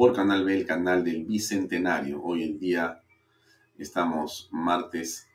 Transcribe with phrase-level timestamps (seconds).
[0.00, 2.22] por Canal B, el canal del Bicentenario.
[2.22, 3.02] Hoy en día
[3.76, 5.28] estamos martes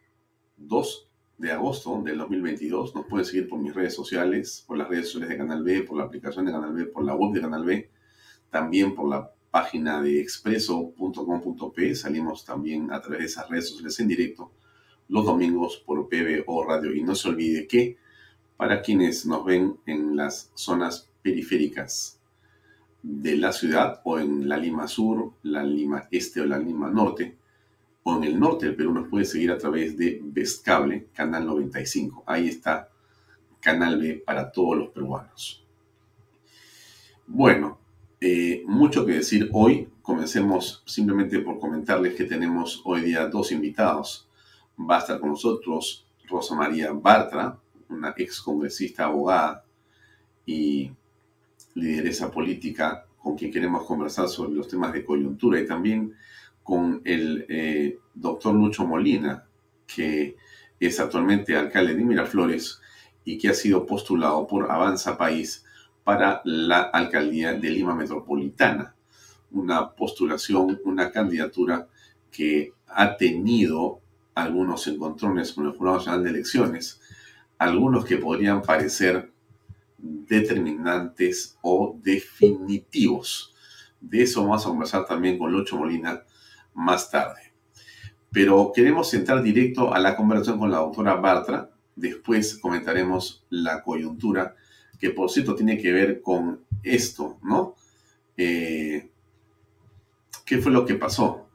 [0.58, 2.96] 2 de agosto del 2022.
[2.96, 6.00] Nos pueden seguir por mis redes sociales, por las redes sociales de Canal B, por
[6.00, 7.92] la aplicación de Canal B, por la web de Canal B,
[8.50, 11.94] también por la página de expreso.com.p.
[11.94, 14.52] Salimos también a través de esas redes sociales en directo
[15.10, 16.92] los domingos por PBO Radio.
[16.96, 18.00] Y no se olvide que
[18.58, 22.15] para quienes nos ven en las zonas periféricas
[23.08, 27.36] de la ciudad o en la Lima Sur, la Lima Este o la Lima Norte,
[28.02, 30.24] o en el norte del Perú nos puede seguir a través de
[30.64, 32.24] Cable, Canal 95.
[32.26, 32.90] Ahí está
[33.60, 35.64] Canal B para todos los peruanos.
[37.28, 37.78] Bueno,
[38.20, 39.88] eh, mucho que decir hoy.
[40.02, 44.28] Comencemos simplemente por comentarles que tenemos hoy día dos invitados.
[44.80, 49.64] Va a estar con nosotros Rosa María Bartra, una ex congresista abogada
[50.46, 50.92] y
[51.76, 56.16] lideresa política con quien queremos conversar sobre los temas de coyuntura y también
[56.64, 59.46] con el eh, doctor Lucho Molina,
[59.86, 60.36] que
[60.80, 62.82] es actualmente alcalde de Miraflores
[63.24, 65.64] y que ha sido postulado por Avanza País
[66.04, 68.96] para la alcaldía de Lima Metropolitana.
[69.52, 71.88] Una postulación, una candidatura
[72.32, 74.02] que ha tenido
[74.34, 77.02] algunos encontrones con el Jurado Nacional de Elecciones,
[77.58, 79.32] algunos que podrían parecer
[80.06, 83.54] determinantes o definitivos.
[84.00, 86.24] De eso vamos a conversar también con Lucho Molina
[86.74, 87.54] más tarde.
[88.32, 91.72] Pero queremos entrar directo a la conversación con la doctora Bartra.
[91.96, 94.56] Después comentaremos la coyuntura,
[95.00, 97.76] que por cierto tiene que ver con esto, ¿no?
[98.38, 99.10] Eh,
[100.46, 101.48] ¿Qué fue lo que pasó?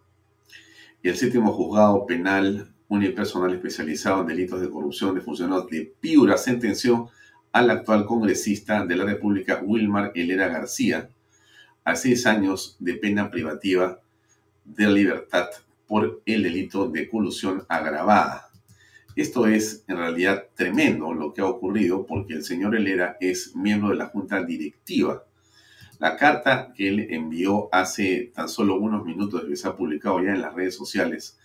[1.02, 7.10] El séptimo juzgado penal unipersonal especializado en delitos de corrupción de funcionarios de Piura sentenció
[7.52, 11.10] al actual congresista de la República, Wilmar Helera García,
[11.84, 14.00] a seis años de pena privativa
[14.64, 15.48] de libertad
[15.86, 18.50] por el delito de colusión agravada.
[19.16, 23.90] Esto es en realidad tremendo lo que ha ocurrido porque el señor Helera es miembro
[23.90, 25.24] de la junta directiva.
[25.98, 30.30] La carta que él envió hace tan solo unos minutos que se ha publicado ya
[30.30, 31.36] en las redes sociales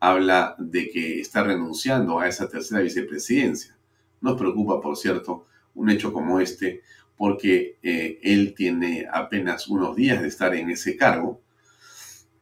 [0.00, 3.74] habla de que está renunciando a esa tercera vicepresidencia.
[4.24, 5.44] Nos preocupa, por cierto,
[5.74, 6.80] un hecho como este,
[7.14, 11.42] porque eh, él tiene apenas unos días de estar en ese cargo.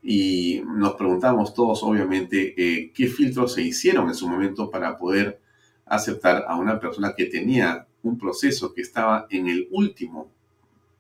[0.01, 5.41] Y nos preguntamos todos, obviamente, eh, qué filtros se hicieron en su momento para poder
[5.85, 10.31] aceptar a una persona que tenía un proceso que estaba en el último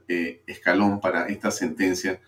[0.08, 2.20] eh, escalón para esta sentencia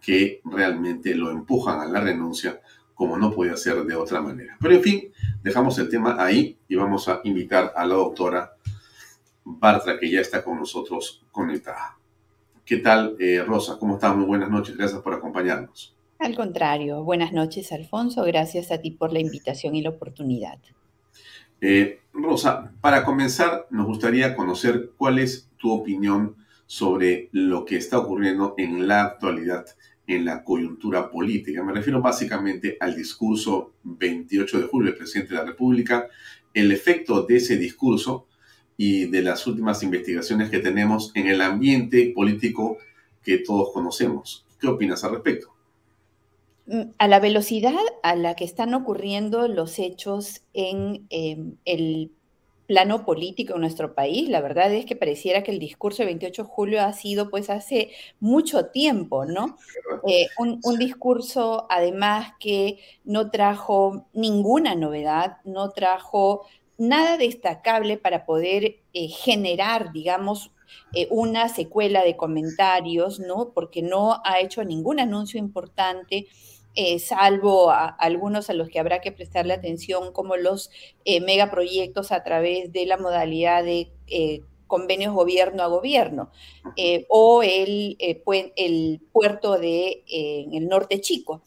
[0.00, 2.60] que realmente lo empujan a la renuncia
[3.00, 4.58] como no podía ser de otra manera.
[4.60, 5.12] Pero en fin,
[5.42, 8.52] dejamos el tema ahí y vamos a invitar a la doctora
[9.42, 11.96] Bartra, que ya está con nosotros conectada.
[12.62, 13.78] ¿Qué tal, eh, Rosa?
[13.78, 14.14] ¿Cómo estás?
[14.14, 14.76] Muy buenas noches.
[14.76, 15.96] Gracias por acompañarnos.
[16.18, 18.22] Al contrario, buenas noches, Alfonso.
[18.24, 20.58] Gracias a ti por la invitación y la oportunidad.
[21.62, 26.36] Eh, Rosa, para comenzar, nos gustaría conocer cuál es tu opinión
[26.66, 29.64] sobre lo que está ocurriendo en la actualidad
[30.06, 31.62] en la coyuntura política.
[31.62, 36.08] Me refiero básicamente al discurso 28 de julio del presidente de la República,
[36.52, 38.26] el efecto de ese discurso
[38.76, 42.78] y de las últimas investigaciones que tenemos en el ambiente político
[43.22, 44.46] que todos conocemos.
[44.58, 45.54] ¿Qué opinas al respecto?
[46.98, 52.12] A la velocidad a la que están ocurriendo los hechos en em, el
[52.70, 56.44] plano político en nuestro país, la verdad es que pareciera que el discurso del 28
[56.44, 57.90] de julio ha sido pues hace
[58.20, 59.58] mucho tiempo, ¿no?
[60.06, 66.46] Eh, un, discurso además que no trajo ninguna novedad, no trajo
[66.78, 70.52] nada destacable para poder eh, generar, digamos,
[70.94, 73.50] eh, una secuela de comentarios, ¿no?
[73.52, 76.28] Porque no ha hecho ningún anuncio importante
[76.76, 80.70] eh, salvo a, algunos a los que habrá que prestarle atención, como los
[81.04, 86.30] eh, megaproyectos a través de la modalidad de eh, convenios gobierno a gobierno,
[87.08, 91.42] o el, el puerto de el norte chico.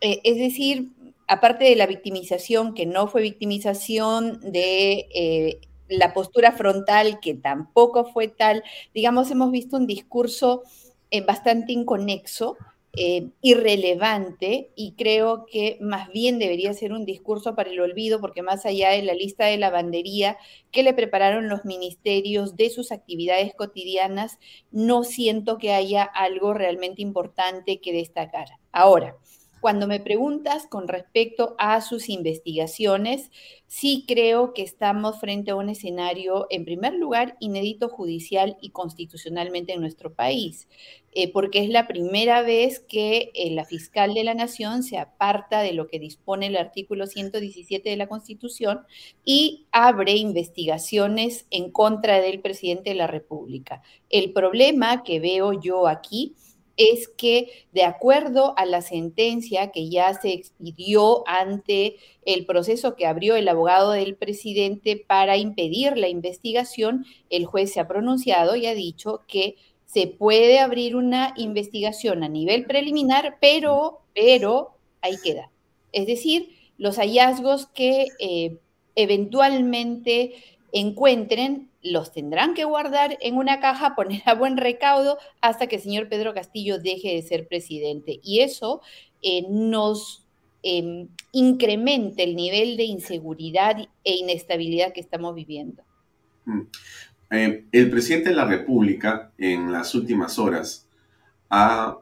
[0.00, 0.90] es decir,
[1.26, 5.58] aparte de la victimización, que no fue victimización de
[5.88, 8.62] la postura frontal, que tampoco fue tal,
[8.94, 10.62] digamos, hemos visto un discurso
[11.26, 12.56] bastante inconexo,
[12.98, 18.42] eh, irrelevante y creo que más bien debería ser un discurso para el olvido porque
[18.42, 20.36] más allá de la lista de lavandería
[20.70, 24.38] que le prepararon los ministerios de sus actividades cotidianas,
[24.70, 28.48] no siento que haya algo realmente importante que destacar.
[28.72, 29.16] Ahora,
[29.60, 33.30] cuando me preguntas con respecto a sus investigaciones,
[33.66, 39.72] sí creo que estamos frente a un escenario, en primer lugar, inédito judicial y constitucionalmente
[39.72, 40.68] en nuestro país,
[41.12, 45.60] eh, porque es la primera vez que eh, la fiscal de la Nación se aparta
[45.60, 48.82] de lo que dispone el artículo 117 de la Constitución
[49.24, 53.82] y abre investigaciones en contra del presidente de la República.
[54.10, 56.47] El problema que veo yo aquí es
[57.16, 63.36] que de acuerdo a la sentencia que ya se expidió ante el proceso que abrió
[63.36, 68.74] el abogado del presidente para impedir la investigación, el juez se ha pronunciado y ha
[68.74, 75.50] dicho que se puede abrir una investigación a nivel preliminar, pero, pero ahí queda.
[75.92, 78.58] Es decir, los hallazgos que eh,
[78.94, 80.34] eventualmente
[80.72, 85.82] encuentren los tendrán que guardar en una caja, poner a buen recaudo hasta que el
[85.82, 88.20] señor Pedro Castillo deje de ser presidente.
[88.22, 88.80] Y eso
[89.22, 90.26] eh, nos
[90.62, 95.82] eh, incrementa el nivel de inseguridad e inestabilidad que estamos viviendo.
[96.44, 96.60] Mm.
[97.30, 100.86] Eh, el presidente de la República en las últimas horas
[101.50, 101.98] ha,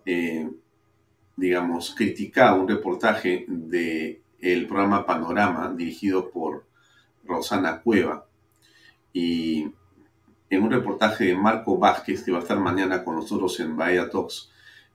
[1.37, 6.65] digamos, criticado un reportaje del el programa Panorama dirigido por
[7.25, 8.27] Rosana Cueva,
[9.17, 9.73] y
[10.51, 14.11] en un reportaje de Marco Vázquez, que va a estar mañana con nosotros en Bahía
[14.11, 14.51] Talks,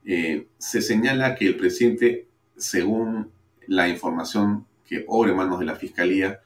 [0.05, 3.31] eh, se señala que el presidente, según
[3.65, 6.39] la información que obra manos de la Fiscalía,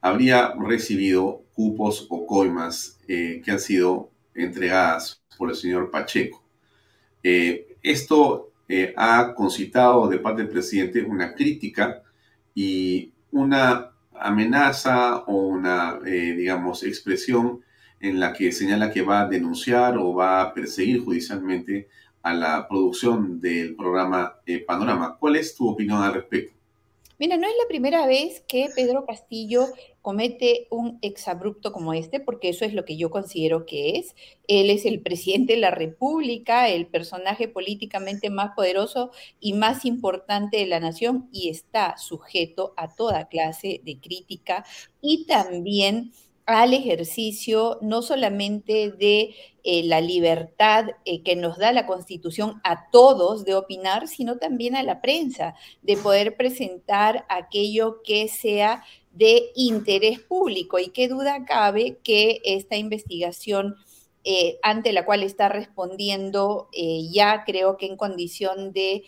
[0.00, 6.42] habría recibido cupos o coimas eh, que han sido entregadas por el señor Pacheco.
[7.22, 8.50] Eh, esto
[8.96, 12.02] ha concitado de parte del presidente una crítica
[12.56, 13.89] y una
[14.20, 17.62] amenaza o una, eh, digamos, expresión
[18.00, 21.88] en la que señala que va a denunciar o va a perseguir judicialmente
[22.22, 25.16] a la producción del programa eh, Panorama.
[25.18, 26.59] ¿Cuál es tu opinión al respecto?
[27.20, 29.66] Mira, no es la primera vez que Pedro Castillo
[30.00, 34.14] comete un exabrupto como este, porque eso es lo que yo considero que es.
[34.48, 40.56] Él es el presidente de la República, el personaje políticamente más poderoso y más importante
[40.56, 44.64] de la nación y está sujeto a toda clase de crítica
[45.02, 46.12] y también
[46.50, 52.90] al ejercicio no solamente de eh, la libertad eh, que nos da la Constitución a
[52.90, 59.50] todos de opinar, sino también a la prensa, de poder presentar aquello que sea de
[59.54, 60.78] interés público.
[60.78, 63.76] Y qué duda cabe que esta investigación
[64.24, 66.68] eh, ante la cual está respondiendo
[67.10, 69.04] ya creo que en condición de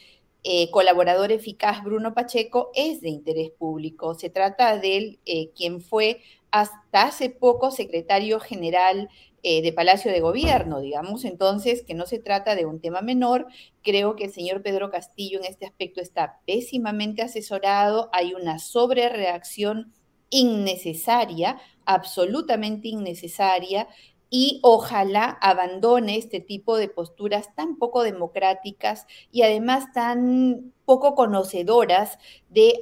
[0.71, 4.15] colaborador eficaz Bruno Pacheco es de interés público.
[4.15, 5.19] Se trata de
[5.55, 6.23] quien fue
[6.53, 9.09] hasta hace poco secretario general
[9.43, 11.25] eh, de Palacio de Gobierno, digamos.
[11.25, 13.47] Entonces, que no se trata de un tema menor.
[13.83, 18.09] Creo que el señor Pedro Castillo en este aspecto está pésimamente asesorado.
[18.13, 19.93] Hay una sobrereacción
[20.31, 23.89] innecesaria, absolutamente innecesaria,
[24.35, 32.19] y ojalá abandone este tipo de posturas tan poco democráticas y además tan poco conocedoras
[32.49, 32.81] de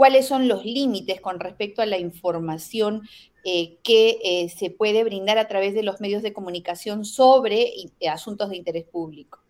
[0.00, 3.02] cuáles son los límites con respecto a la información
[3.44, 8.08] eh, que eh, se puede brindar a través de los medios de comunicación sobre eh,
[8.08, 9.42] asuntos de interés público.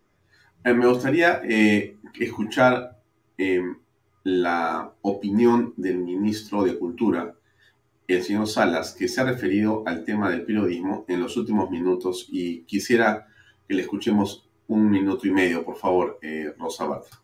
[0.65, 1.41] me gustaría
[2.19, 2.99] escuchar
[3.37, 3.77] em,
[4.25, 7.33] la opinión del ministro de Cultura,
[8.09, 12.27] el señor Salas, que se ha referido al tema del periodismo en los últimos minutos
[12.29, 13.25] y quisiera
[13.69, 17.21] que le escuchemos un minuto y medio, por favor, eh, Rosa Bartra.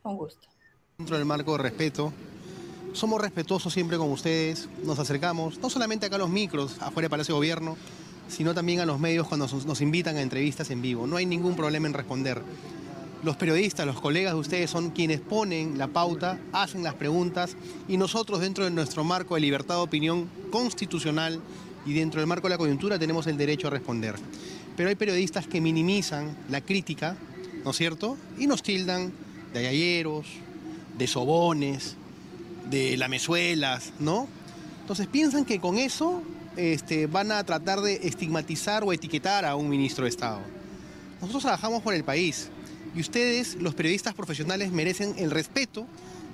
[0.00, 0.48] Con gusto.
[0.96, 2.14] Dentro del marco de respeto,
[2.92, 7.10] somos respetuosos siempre con ustedes, nos acercamos, no solamente acá a los micros, afuera del
[7.10, 7.76] Palacio de Gobierno,
[8.28, 11.06] sino también a los medios cuando nos invitan a entrevistas en vivo.
[11.06, 12.42] No hay ningún problema en responder.
[13.22, 17.56] Los periodistas, los colegas de ustedes son quienes ponen la pauta, hacen las preguntas
[17.86, 21.40] y nosotros dentro de nuestro marco de libertad de opinión constitucional
[21.86, 24.16] y dentro del marco de la coyuntura tenemos el derecho a responder.
[24.76, 27.16] Pero hay periodistas que minimizan la crítica,
[27.64, 28.16] ¿no es cierto?
[28.38, 29.12] Y nos tildan
[29.52, 30.26] de ayayeros,
[30.98, 31.96] de sobones,
[32.70, 34.28] de lamezuelas, ¿no?
[34.80, 36.22] Entonces piensan que con eso
[36.56, 40.40] este, van a tratar de estigmatizar o etiquetar a un ministro de Estado.
[41.20, 42.50] Nosotros trabajamos por el país
[42.94, 45.86] y ustedes, los periodistas profesionales, merecen el respeto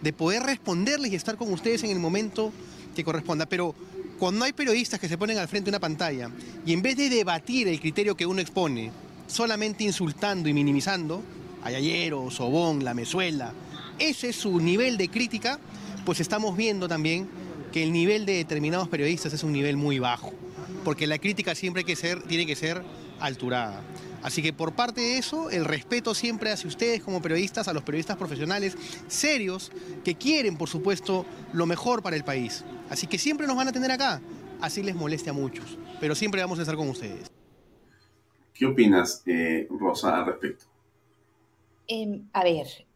[0.03, 2.53] de poder responderles y estar con ustedes en el momento
[2.95, 3.47] que corresponda.
[3.47, 3.75] Pero
[4.19, 6.31] cuando hay periodistas que se ponen al frente de una pantalla
[6.67, 8.91] y en vez de debatir el criterio que uno expone,
[9.27, 11.23] solamente insultando y minimizando,
[11.63, 13.53] Ayayero, Sobón, La Mezuela,
[13.99, 15.59] ese es su nivel de crítica,
[16.09, 17.29] pues estamos viendo también
[17.71, 20.33] que el nivel de determinados periodistas es un nivel muy bajo,
[20.83, 22.83] porque la crítica siempre que ser, tiene que ser
[23.21, 23.83] alturada.
[24.23, 27.83] Así que por parte de eso, el respeto siempre hacia ustedes como periodistas, a los
[27.83, 28.75] periodistas profesionales
[29.07, 29.71] serios
[30.03, 32.65] que quieren, por supuesto, lo mejor para el país.
[32.89, 34.23] Así que siempre nos van a tener acá,
[34.63, 37.31] así les moleste a muchos, pero siempre vamos a estar con ustedes.
[38.55, 40.65] ¿Qué opinas, eh, Rosa, al respecto?
[41.87, 42.88] Em, a ver,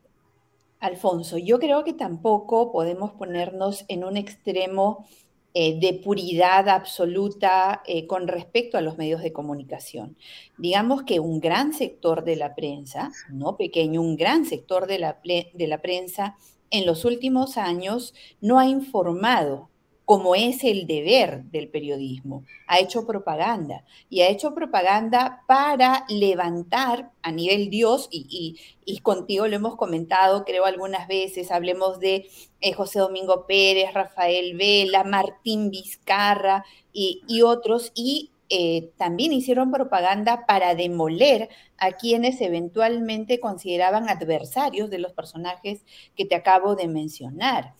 [0.82, 5.06] Alfonso, yo creo que tampoco podemos ponernos en un extremo
[5.54, 10.16] eh, de puridad absoluta eh, con respecto a los medios de comunicación.
[10.58, 15.20] Digamos que un gran sector de la prensa, no pequeño, un gran sector de la,
[15.22, 16.36] de la prensa
[16.70, 19.70] en los últimos años no ha informado
[20.04, 22.44] como es el deber del periodismo.
[22.66, 28.59] Ha hecho propaganda y ha hecho propaganda para levantar a nivel Dios, y,
[29.02, 32.28] contigo lo hemos comentado, creo algunas veces, hablemos de
[32.61, 40.44] eh, José Domingo Pérez, Rafael Vela, Martín Vizcarra y, otros, y eh, también hicieron propaganda
[40.47, 47.75] para demoler a quienes eventualmente consideraban adversarios de los personajes que te acabo de mencionar.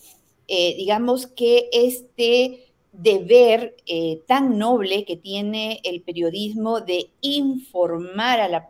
[0.49, 8.49] Eh, digamos que este deber eh, tan noble que tiene el periodismo de informar a
[8.49, 8.67] la,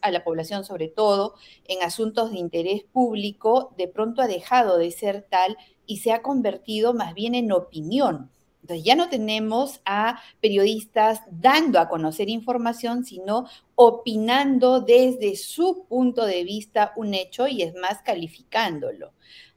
[0.00, 1.34] a la población, sobre todo
[1.66, 6.22] en asuntos de interés público, de pronto ha dejado de ser tal y se ha
[6.22, 8.30] convertido más bien en opinión.
[8.62, 16.24] Entonces ya no tenemos a periodistas dando a conocer información, sino opinando desde su punto
[16.24, 19.12] de vista un hecho y es más calificándolo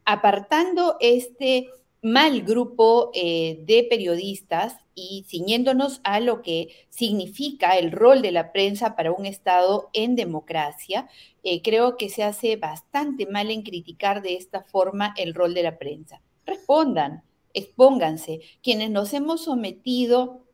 [0.07, 1.69] apartando este
[2.01, 8.53] mal grupo eh, de periodistas y ciñéndonos a lo que significa el rol de la
[8.53, 11.09] prensa para un Estado en democracia,
[11.43, 15.63] eh, creo que se hace bastante mal en criticar de esta forma el rol de
[15.63, 16.21] la prensa.
[16.45, 17.23] Respondan,
[17.53, 18.39] expónganse.
[18.63, 20.46] Quienes nos hemos sometido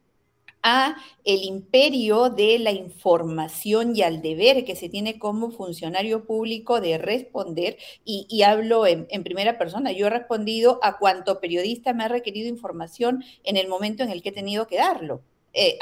[0.64, 6.82] a el imperio de la información y al deber que se tiene como funcionario público
[6.82, 12.08] de responder, y, hablo en, primera persona, yo he respondido a cuanto periodista me ha
[12.08, 15.22] requerido información en el momento en el que he tenido que darlo.
[15.54, 15.78] Eh,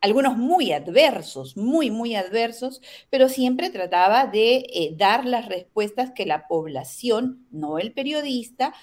[0.00, 2.80] algunos muy adversos, muy, muy adversos,
[3.10, 8.74] pero siempre trataba de eh, dar las respuestas que la población, no el periodista,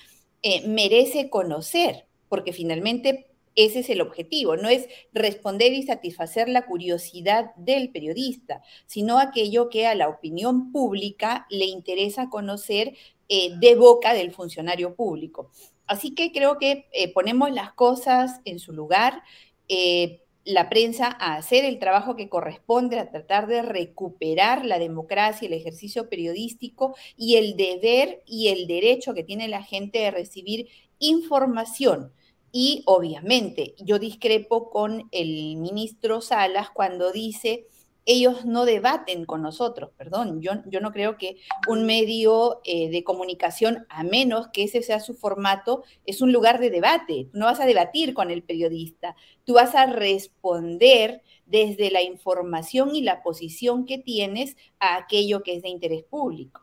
[0.42, 6.66] eh, merece conocer, porque finalmente ese es el objetivo, no es responder y satisfacer la
[6.66, 12.94] curiosidad del periodista, sino aquello que a la opinión pública le interesa conocer
[13.30, 15.50] eh, de boca del funcionario público.
[15.88, 19.22] Así que creo que eh, ponemos las cosas en su lugar.
[19.70, 25.48] Eh, la prensa a hacer el trabajo que corresponde, a tratar de recuperar la democracia,
[25.48, 30.68] el ejercicio periodístico y el deber y el derecho que tiene la gente de recibir
[31.00, 32.12] información
[32.58, 37.68] y obviamente yo discrepo con el ministro Salas cuando dice,
[38.06, 41.36] ellos no debaten con nosotros, perdón, yo, yo no creo que
[41.68, 46.62] un medio eh, de comunicación, a menos que ese sea su formato, es un lugar
[46.62, 47.28] de debate.
[47.34, 53.02] No vas a debatir con el periodista, tú vas a responder desde la información y
[53.02, 56.62] la posición que tienes a aquello que es de interés público.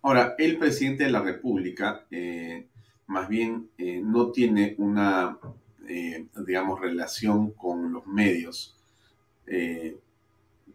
[0.00, 2.06] Ahora, el presidente de la República...
[2.12, 2.68] Eh
[3.06, 5.38] más bien eh, no tiene una,
[5.88, 8.76] eh, digamos, relación con los medios
[9.46, 9.96] eh,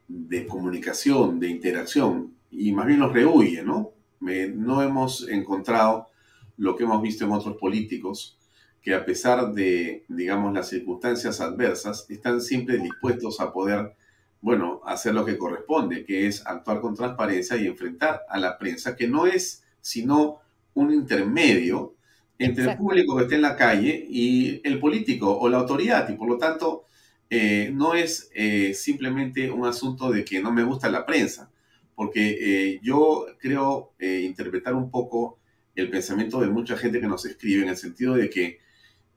[0.08, 3.92] de comunicación, de interacción, y más bien los rehuye, ¿no?
[4.22, 6.10] no hemos encontrado
[6.58, 8.38] lo que hemos visto en otros políticos,
[8.82, 13.96] que a pesar de, digamos, las circunstancias adversas, están siempre dispuestos a poder
[14.42, 18.96] bueno, hacer lo que corresponde, que es actuar con transparencia y enfrentar a la prensa,
[18.96, 20.40] que no es sino
[20.74, 21.94] un intermedio
[22.40, 26.14] entre el público que está en la calle y el político o la autoridad, y
[26.14, 26.86] por lo tanto
[27.30, 31.52] eh, no es eh, simplemente un asunto de que no me gusta la prensa,
[31.94, 35.38] porque eh, yo creo interpretar un poco
[35.76, 38.60] el pensamiento de mucha gente que nos escribe en el sentido de que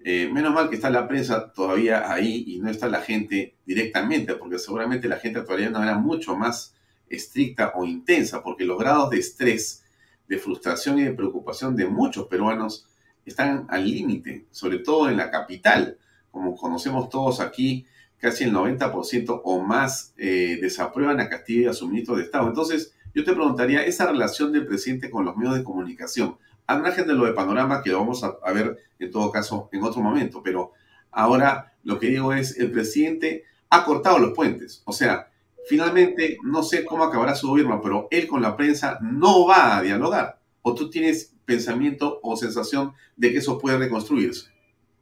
[0.05, 4.59] menos mal que está la prensa todavía ahí y no está la gente directamente, porque
[4.59, 6.75] seguramente la gente todavía no era mucho más
[7.09, 9.85] estricta o intensa, porque los grados de estrés,
[10.29, 12.89] de frustración y de preocupación de muchos peruanos
[13.25, 15.99] están al límite, sobre todo en la capital.
[16.31, 17.87] Como conocemos todos aquí,
[18.19, 22.49] casi el 90% o más eh, desaprueban a Castillo y a su ministro de Estado.
[22.49, 26.37] Entonces, yo te preguntaría, esa relación del presidente con los medios de comunicación,
[26.67, 29.69] al margen de lo de panorama que lo vamos a, a ver en todo caso
[29.73, 30.73] en otro momento, pero
[31.11, 35.29] ahora lo que digo es, el presidente ha cortado los puentes, o sea,
[35.67, 39.83] finalmente no sé cómo acabará su gobierno, pero él con la prensa no va a
[39.83, 40.39] dialogar.
[40.63, 44.53] ¿O tú tienes pensamiento o sensación de que eso puede reconstruirse?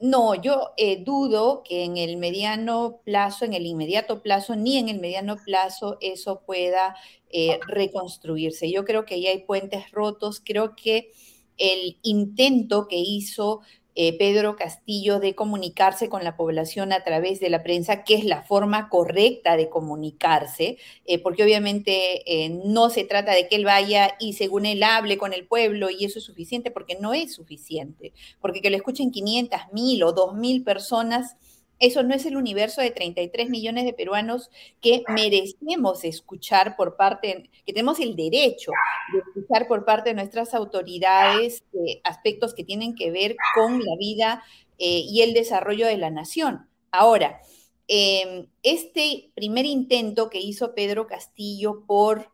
[0.01, 4.89] No, yo eh, dudo que en el mediano plazo, en el inmediato plazo, ni en
[4.89, 6.97] el mediano plazo eso pueda
[7.29, 8.71] eh, reconstruirse.
[8.73, 11.13] Yo creo que ya hay puentes rotos, creo que
[11.59, 13.61] el intento que hizo
[13.95, 18.25] eh, Pedro Castillo de comunicarse con la población a través de la prensa, que es
[18.25, 23.65] la forma correcta de comunicarse, eh, porque obviamente eh, no se trata de que él
[23.65, 27.35] vaya y según él hable con el pueblo y eso es suficiente, porque no es
[27.35, 31.37] suficiente, porque que lo escuchen 500 mil o 2 mil personas
[31.81, 34.51] eso no es el universo de 33 millones de peruanos
[34.83, 38.71] que merecemos escuchar por parte, que tenemos el derecho
[39.13, 43.97] de escuchar por parte de nuestras autoridades eh, aspectos que tienen que ver con la
[43.99, 44.45] vida
[44.79, 46.69] eh, y el desarrollo de la nación.
[46.91, 47.41] Ahora,
[47.89, 52.31] em, este primer intento que hizo Pedro Castillo por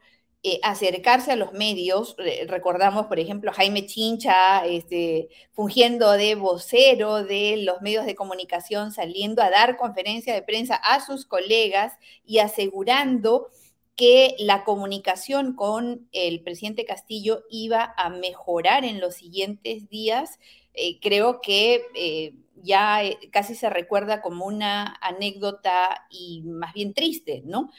[0.48, 2.14] eh, acercarse a los medios.
[2.46, 9.42] recordamos, por ejemplo, Jaime Chincha este, fungiendo de vocero de los medios de comunicación, saliendo
[9.42, 13.48] a dar conferencia de prensa a sus colegas y asegurando
[13.96, 20.38] que la comunicación con el presidente Castillo iba a mejorar en los siguientes días.
[20.74, 23.00] Eh, creo que eh, ya
[23.32, 27.72] casi se recuerda como una anécdota y más bien triste, ¿no?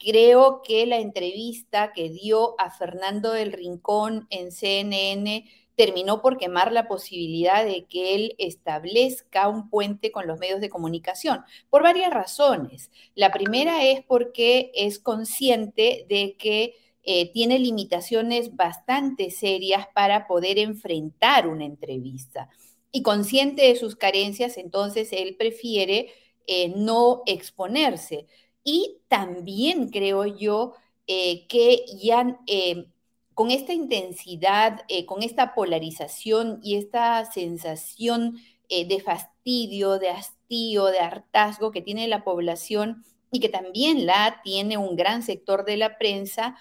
[0.00, 5.44] Creo que la entrevista que dio a Fernando del Rincón en CNN
[5.76, 10.70] terminó por quemar la posibilidad de que él establezca un puente con los medios de
[10.70, 12.90] comunicación, por varias razones.
[13.14, 20.58] La primera es porque es consciente de que eh, tiene limitaciones bastante serias para poder
[20.58, 22.48] enfrentar una entrevista.
[22.92, 26.12] Y consciente de sus carencias, entonces él prefiere
[26.46, 28.26] eh, no exponerse.
[28.64, 30.74] Y también creo yo
[31.06, 32.86] eh, que ya eh,
[33.34, 41.00] con esta intensidad, eh, con esta polarización y esta sensación de fastidio, de hastío, de
[41.00, 45.98] hartazgo que tiene la población y que también la tiene un gran sector de la
[45.98, 46.56] prensa,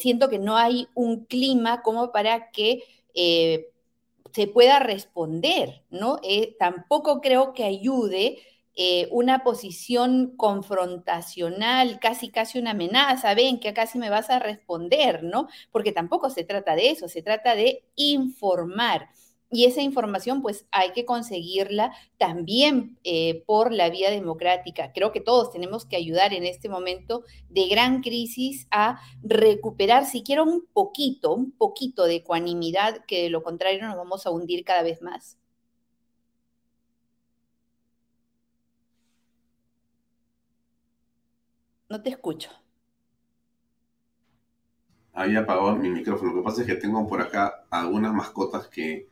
[0.00, 2.84] siento que no hay un clima como para que
[4.32, 6.20] se pueda responder, ¿no?
[6.58, 8.38] tampoco creo que ayude
[8.74, 15.22] eh, una posición confrontacional, casi casi una amenaza, ven que casi me vas a responder,
[15.22, 15.48] ¿no?
[15.70, 19.10] Porque tampoco se trata de eso, se trata de informar.
[19.54, 24.92] Y esa información pues hay que conseguirla también eh, por la vía democrática.
[24.94, 30.42] Creo que todos tenemos que ayudar en este momento de gran crisis a recuperar siquiera
[30.42, 34.82] un poquito, un poquito de ecuanimidad, que de lo contrario nos vamos a hundir cada
[34.82, 35.36] vez más.
[41.92, 42.48] No te escucho.
[45.12, 46.32] Había apagado mi micrófono.
[46.32, 49.08] Lo que pasa es que tengo por acá algunas mascotas que...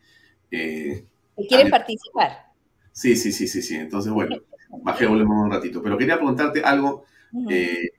[0.50, 1.04] Eh,
[1.46, 2.54] quieren participar.
[2.90, 3.74] Sí, sí, sí, sí, sí.
[3.74, 4.34] Entonces, bueno,
[4.82, 5.82] bajé volvemos un ratito.
[5.82, 7.04] Pero quería preguntarte algo.
[7.50, 7.90] Eh,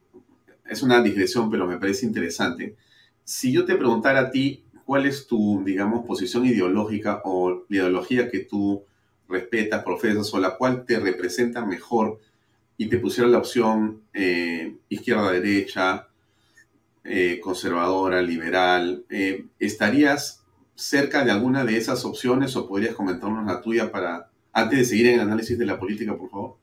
[0.66, 2.76] es una digresión, pero me parece interesante.
[3.24, 8.32] Si yo te preguntara a ti cuál es tu, digamos, posición ideológica o la ideología
[8.32, 8.84] que tú
[9.30, 12.20] respetas, profesas o la cual te representa mejor
[12.82, 16.08] y te pusieron la opción eh, izquierda-derecha,
[17.04, 20.42] eh, conservadora, liberal, eh, ¿estarías
[20.74, 25.08] cerca de alguna de esas opciones o podrías comentarnos la tuya para, antes de seguir
[25.10, 26.56] en el análisis de la política, por favor?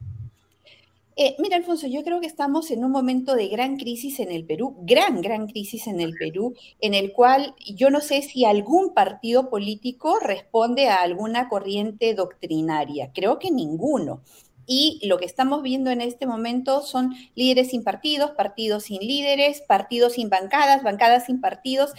[1.38, 4.76] mira, Alfonso, yo creo que estamos en un momento de gran crisis en el Perú,
[4.82, 9.50] gran, gran crisis en el Perú, en el cual yo no sé si algún partido
[9.50, 13.10] político responde a alguna corriente doctrinaria.
[13.12, 14.22] Creo que ninguno.
[14.70, 19.62] Y lo que estamos viendo en este momento son líderes sin partidos, partidos sin líderes,
[19.62, 21.92] partidos sin bancadas, bancadas sin partidos,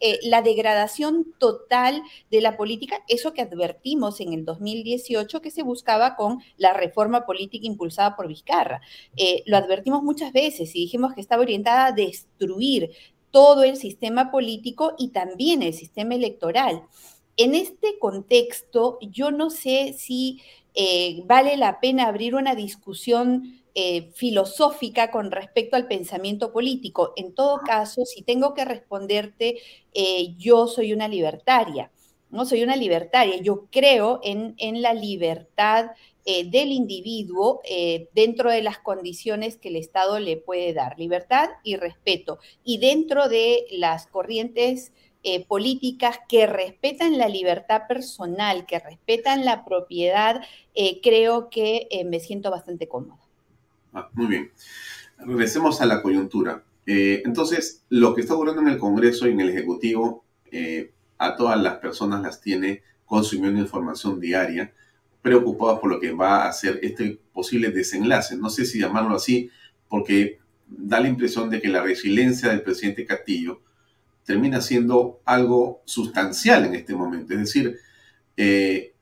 [0.00, 5.62] eh, la degradación total de la política, eso que advertimos en el 2018 que se
[5.62, 8.80] buscaba con la reforma política impulsada por Vizcarra.
[9.18, 12.90] Eh, lo advertimos muchas veces y dijimos que estaba orientada a destruir
[13.30, 16.84] todo el sistema político y también el sistema electoral.
[17.36, 20.40] En este contexto, yo no sé si
[20.74, 27.12] eh, vale la pena abrir una discusión eh, filosófica con respecto al pensamiento político.
[27.16, 29.58] En todo caso, si tengo que responderte,
[29.94, 31.90] eh, yo soy una libertaria,
[32.30, 32.44] ¿no?
[32.44, 33.36] Soy una libertaria.
[33.36, 35.90] Yo creo en, en la libertad
[36.24, 37.60] del individuo
[38.14, 42.38] dentro de las condiciones que el Estado le puede dar, libertad y respeto.
[42.62, 44.92] Y dentro de las corrientes
[45.24, 50.42] eh, políticas que respetan la libertad personal, que respetan la propiedad,
[50.74, 53.20] eh, creo que eh, me siento bastante cómoda.
[53.92, 54.50] Ah, muy bien.
[55.18, 56.64] Regresemos a la coyuntura.
[56.84, 60.24] entonces, lo que está ocurriendo en el Congreso y en el Ejecutivo,
[61.18, 64.72] a todas las personas las tiene consumiendo información diaria,
[65.22, 68.36] preocupadas por lo que va a ser este posible desenlace.
[68.36, 69.48] No sé si llamarlo así,
[69.88, 73.60] porque da la impresión de que la resiliencia del presidente Castillo
[74.24, 77.32] termina siendo algo sustancial en este momento.
[77.34, 77.78] Es decir,
[78.36, 78.94] eh,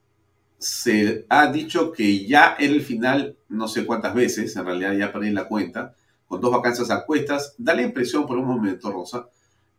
[0.59, 5.13] se ha dicho que ya era el final, no sé cuántas veces, en realidad ya
[5.13, 5.95] perdí la cuenta,
[6.27, 9.29] con dos vacancias a cuestas, da la impresión por un momento, Rosa,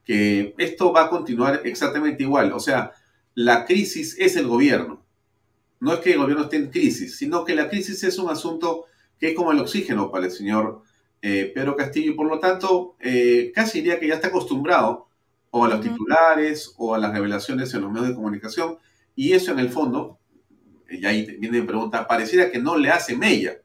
[0.03, 2.51] que esto va a continuar exactamente igual.
[2.53, 2.91] O sea,
[3.35, 5.03] la crisis es el gobierno.
[5.79, 8.85] No es que el gobierno esté en crisis, sino que la crisis es un asunto
[9.19, 10.81] que es como el oxígeno para el señor
[11.21, 15.07] eh, Pedro Castillo y por lo tanto eh, casi diría que ya está acostumbrado
[15.51, 18.77] o a los titulares o a las revelaciones en los medios de comunicación.
[19.15, 20.19] Y eso en el fondo,
[20.89, 23.57] y ahí viene mi pregunta, pareciera que no le hace mella.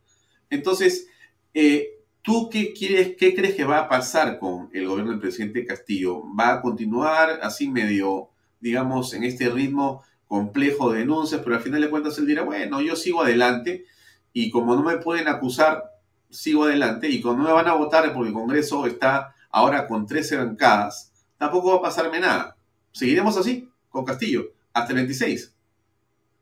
[0.50, 1.08] Entonces,
[1.54, 5.64] eh, ¿tú qué, quieres, qué crees que va a pasar con el gobierno del presidente
[5.64, 6.22] Castillo?
[6.38, 11.80] ¿Va a continuar así medio, digamos, en este ritmo complejo de denuncias, pero al final
[11.80, 13.84] de cuentas él dirá, bueno, yo sigo adelante
[14.32, 15.84] y como no me pueden acusar,
[16.28, 20.06] sigo adelante y como no me van a votar porque el Congreso está ahora con
[20.06, 22.56] 13 bancadas, tampoco va a pasarme nada.
[22.92, 25.54] Seguiremos así con Castillo hasta el 26.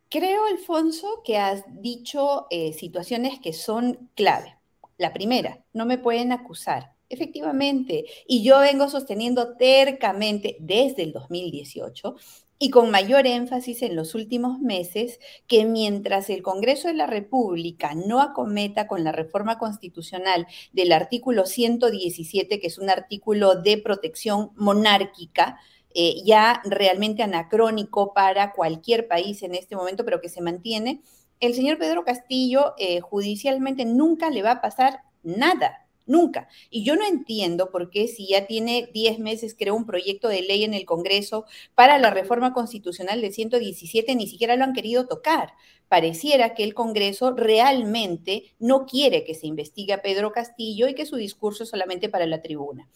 [0.08, 4.56] Creo, Alfonso, que has dicho eh, situaciones que son clave.
[4.96, 6.94] La primera, no me pueden acusar.
[7.08, 12.16] Efectivamente, y yo vengo sosteniendo tercamente desde el 2018
[12.64, 17.94] y con mayor énfasis en los últimos meses que mientras el Congreso de la República
[17.94, 24.52] no acometa con la reforma constitucional del artículo 117, que es un artículo de protección
[24.56, 25.58] monárquica,
[25.92, 31.02] eh, ya realmente anacrónico para cualquier país en este momento, pero que se mantiene,
[31.40, 35.83] el señor Pedro Castillo eh, judicialmente nunca le va a pasar nada.
[36.06, 36.48] Nunca.
[36.68, 40.42] Y yo no entiendo por qué si ya tiene 10 meses creó un proyecto de
[40.42, 45.06] ley en el Congreso para la reforma constitucional de 117, ni siquiera lo han querido
[45.06, 45.54] tocar.
[45.88, 51.06] Pareciera que el Congreso realmente no quiere que se investigue a Pedro Castillo y que
[51.06, 52.88] su discurso es solamente para la tribuna.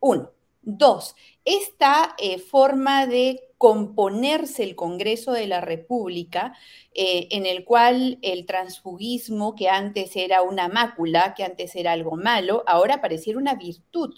[0.00, 0.32] Uno.
[0.68, 6.54] Dos, esta eh, forma de componerse el Congreso de la República,
[6.94, 12.16] eh, en el cual el transfugismo, que antes era una mácula, que antes era algo
[12.16, 14.14] malo, ahora pareciera una virtud.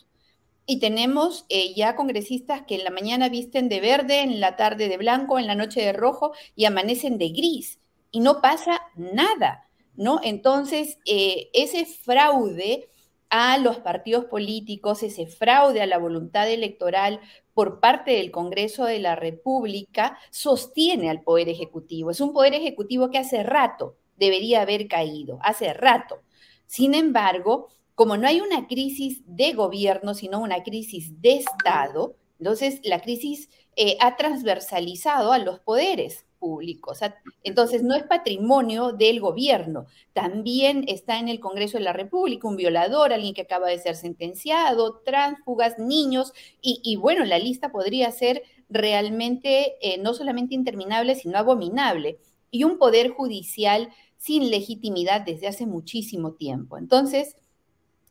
[0.67, 4.89] Y tenemos eh, ya congresistas que en la mañana visten de verde, en la tarde
[4.89, 7.81] de blanco, en la noche de rojo y amanecen de gris.
[8.11, 10.21] Y no pasa nada, ¿no?
[10.23, 12.89] Entonces, ese fraude
[13.31, 17.21] a los partidos políticos, ese fraude a la voluntad electoral
[17.55, 22.11] por parte del Congreso de la República, sostiene al Poder Ejecutivo.
[22.11, 26.23] Es un Poder Ejecutivo que hace rato debería haber caído, hace rato.
[26.67, 32.81] Sin embargo, como no hay una crisis de gobierno, sino una crisis de Estado, entonces
[32.85, 37.01] la crisis eh, ha transversalizado a los poderes públicos.
[37.43, 39.87] Entonces, no es patrimonio del gobierno.
[40.13, 43.97] También está en el Congreso de la República un violador, alguien que acaba de ser
[43.97, 51.39] sentenciado, tránsfugas, niños, y, bueno, la lista podría ser realmente eh, no solamente interminable, sino
[51.39, 52.19] abominable.
[52.51, 56.77] Y un poder judicial sin legitimidad desde hace muchísimo tiempo.
[56.77, 57.37] Entonces,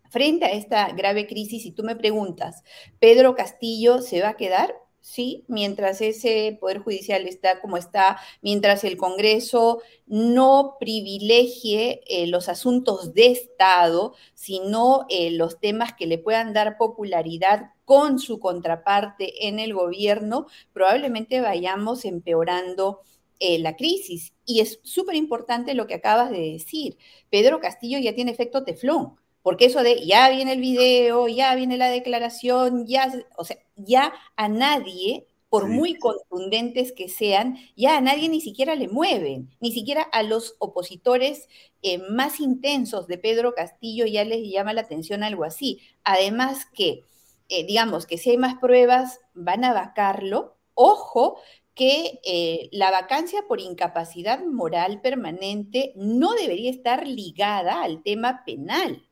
[0.09, 2.63] frente a esta grave crisis, si tú me preguntas,
[2.99, 4.73] ¿Pedro Castillo se va a quedar?
[5.07, 5.45] ¿Sí?
[5.47, 13.13] Mientras ese Poder Judicial está como está, mientras el Congreso no privilegie eh, los asuntos
[13.13, 19.59] de Estado, sino eh, los temas que le puedan dar popularidad con su contraparte en
[19.59, 22.99] el gobierno, probablemente vayamos empeorando
[23.39, 24.33] eh, la crisis.
[24.45, 26.97] Y es súper importante lo que acabas de decir.
[27.29, 29.15] Pedro Castillo ya tiene efecto teflón,
[29.47, 34.11] porque eso de ya viene el video, ya viene la declaración, ya, o sea, ya
[34.35, 39.71] a nadie por muy contundentes que sean, ya a nadie ni siquiera le mueven, ni
[39.71, 41.47] siquiera a los opositores
[41.81, 45.79] eh, más intensos de Pedro Castillo ya les llama la atención algo así.
[46.03, 47.05] Además que,
[47.47, 50.57] eh, digamos, que si hay más pruebas, van a vacarlo.
[50.73, 51.37] Ojo
[51.73, 59.06] que eh, la vacancia por incapacidad moral permanente no debería estar ligada al tema penal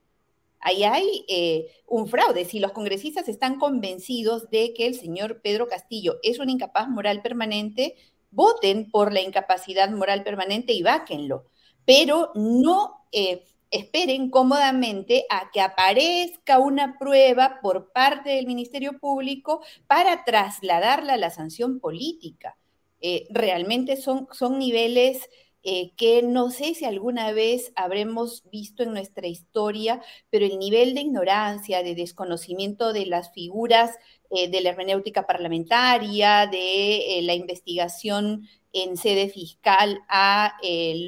[0.65, 2.43] ahí hay eh, un fraude.
[2.43, 7.21] Si los congresistas están convencidos de que el señor Pedro Castillo es un incapaz moral
[7.21, 7.95] permanente,
[8.31, 11.45] voten por la incapacidad moral permanente y váquenlo.
[11.85, 19.61] Pero no eh, esperen cómodamente a que aparezca una prueba por parte del Ministerio Público
[19.85, 22.57] para trasladarla a la sanción política.
[23.01, 25.29] Eh, realmente son, son niveles
[25.67, 29.99] eh, que no sé si alguna vez habremos visto en nuestra historia,
[30.29, 33.97] pero el nivel de ignorancia, de desconocimiento de las figuras
[34.29, 40.53] eh, de la hermenéutica parlamentaria, de eh, la investigación en sede fiscal a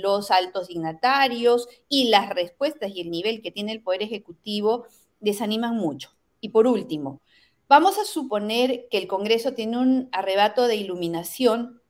[0.01, 4.87] los altos dignatarios y las respuestas y el nivel que tiene el Poder Ejecutivo
[5.19, 6.09] desaniman mucho.
[6.41, 7.21] Y por último,
[7.69, 11.81] vamos a suponer que el Congreso tiene un arrebato de iluminación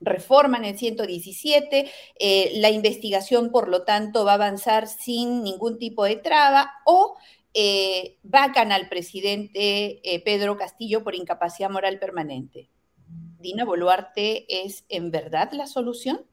[0.00, 5.78] reforma en el 117, eh, la investigación, por lo tanto, va a avanzar sin ningún
[5.78, 7.16] tipo de traba o
[7.52, 12.70] eh, vacan al presidente eh, Pedro Castillo por incapacidad moral permanente.
[13.38, 16.24] ¿Dina Boluarte es en verdad la solución?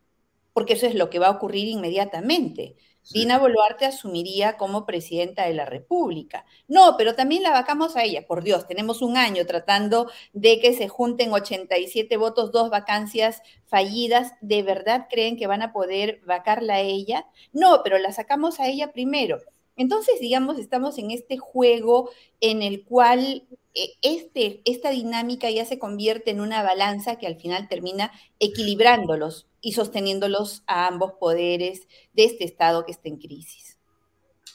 [0.53, 2.75] Porque eso es lo que va a ocurrir inmediatamente.
[3.09, 6.45] Dina Boluarte asumiría como presidenta de la República.
[6.67, 8.27] No, pero también la vacamos a ella.
[8.27, 14.33] Por Dios, tenemos un año tratando de que se junten 87 votos, dos vacancias fallidas.
[14.41, 17.25] ¿De verdad creen que van a poder vacarla a ella?
[17.53, 19.39] No, pero la sacamos a ella primero.
[19.77, 22.09] Entonces, digamos, estamos en este juego
[22.41, 23.43] en el cual
[23.75, 29.47] eh, este, esta dinámica ya se convierte en una balanza que al final termina equilibrándolos
[29.61, 33.77] y sosteniéndolos a ambos poderes de este Estado que está en crisis.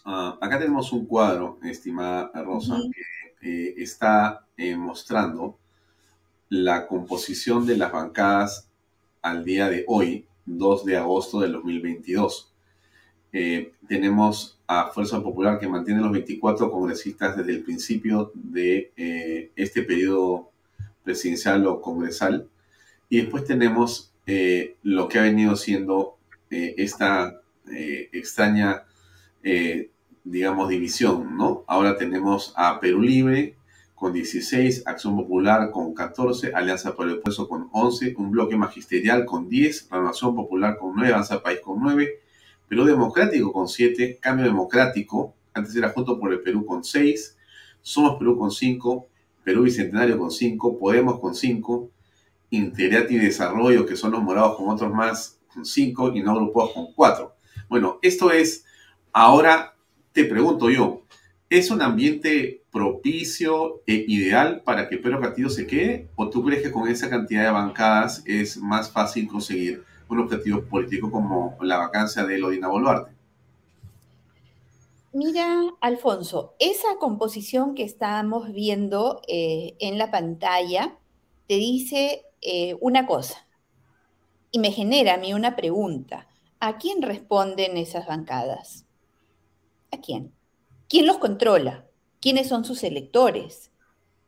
[0.04, 2.76] Ah, acá tenemos un cuadro, estimada Rosa,
[3.40, 5.56] que eh, está eh, mostrando
[6.48, 8.68] la composición de las bancadas
[9.22, 12.51] al día de hoy, 2 de agosto del 2022.
[13.32, 19.82] Eh, tenemos a Fuerza Popular que mantiene los 24 congresistas desde el principio de este
[19.82, 20.50] periodo
[21.04, 22.48] presidencial o congresal.
[23.08, 26.16] Y después tenemos eh, lo que ha venido siendo
[26.50, 27.40] eh, esta
[27.70, 28.84] eh, extraña,
[30.24, 31.64] digamos, división, ¿no?
[31.66, 33.56] Ahora tenemos a Perú Libre
[33.96, 39.24] con 16, Acción Popular con 14, Alianza por el Puesto con 11, un bloque magisterial
[39.24, 42.20] con 10, Renovación Popular con 9, Avanza País con 9,
[42.68, 47.36] Perú Democrático con 7, Cambio Democrático, antes era Junto por el Perú con 6,
[47.82, 49.06] Somos Perú con 5,
[49.44, 51.90] Perú Bicentenario con 5, Podemos con 5,
[52.50, 56.72] Integridad y Desarrollo, que son los morados con otros más, con cinco, y no agrupados
[56.72, 57.34] con cuatro.
[57.68, 58.66] Bueno, esto es,
[59.10, 59.74] ahora
[60.12, 61.02] te pregunto yo,
[61.48, 66.08] ¿es un ambiente propicio e ideal para que Pedro Castillo se quede?
[66.14, 70.62] ¿O tú crees que con esa cantidad de bancadas es más fácil conseguir un objetivo
[70.62, 73.12] político como la vacancia de Lodina Boluarte?
[75.12, 80.96] Mira, Alfonso, esa composición que estamos viendo eh, en la pantalla
[81.46, 83.46] te dice eh, una cosa
[84.50, 86.28] y me genera a mí una pregunta.
[86.60, 88.86] ¿A quién responden esas bancadas?
[89.90, 90.32] ¿A quién?
[90.88, 91.86] ¿Quién los controla?
[92.20, 93.70] ¿Quiénes son sus electores?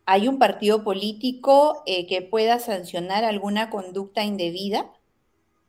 [0.06, 4.90] ¿Hay un partido político eh, que pueda sancionar alguna conducta indebida?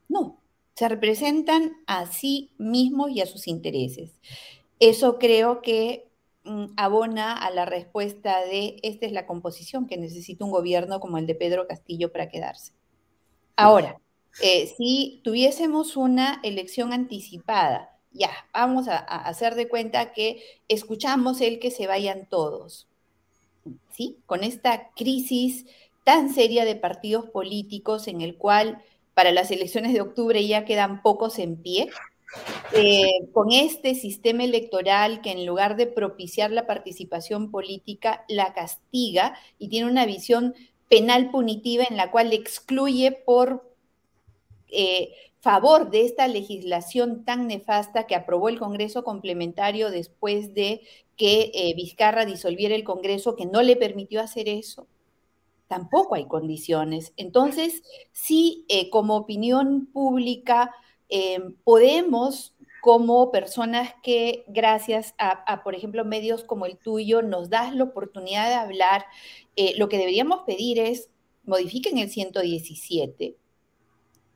[0.08, 0.40] No,
[0.74, 4.18] se representan a sí mismos y a sus intereses.
[4.78, 6.08] Eso creo que
[6.44, 11.18] mm, abona a la respuesta de esta es la composición que necesita un gobierno como
[11.18, 12.72] el de Pedro Castillo para quedarse.
[13.56, 13.98] Ahora,
[14.42, 21.58] eh, si tuviésemos una elección anticipada, ya, vamos a, hacer de cuenta que escuchamos el
[21.58, 22.86] que se vayan todos,
[23.90, 24.18] ¿sí?
[24.26, 25.66] Con esta crisis
[26.04, 28.82] tan seria de partidos políticos en el cual
[29.16, 31.88] para las elecciones de octubre ya quedan pocos en pie,
[32.74, 39.34] eh, con este sistema electoral que en lugar de propiciar la participación política, la castiga
[39.58, 40.54] y tiene una visión
[40.90, 43.72] penal punitiva en la cual excluye por
[44.68, 50.82] eh, favor de esta legislación tan nefasta que aprobó el Congreso complementario después de
[51.16, 54.86] que eh, Vizcarra disolviera el Congreso, que no le permitió hacer eso.
[55.68, 57.12] Tampoco hay condiciones.
[57.16, 60.74] Entonces, sí, eh, como opinión pública,
[61.08, 62.54] eh, podemos
[62.86, 68.48] como personas que gracias a, por ejemplo, medios como el tuyo, nos das la oportunidad
[68.48, 69.06] de hablar,
[69.56, 71.10] eh, lo que deberíamos pedir es
[71.42, 73.36] modifiquen el 117,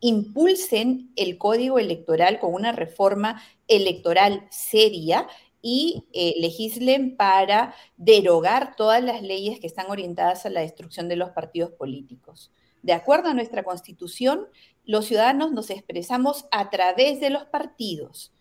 [0.01, 5.29] impulsen el código electoral con una reforma electoral seria
[5.63, 11.17] y eh, legislen para derogar todas las leyes que están orientadas a la destrucción de
[11.17, 12.51] los partidos políticos.
[12.83, 14.47] De acuerdo a nuestra constitución,
[14.85, 18.33] los ciudadanos nos expresamos a través de los partidos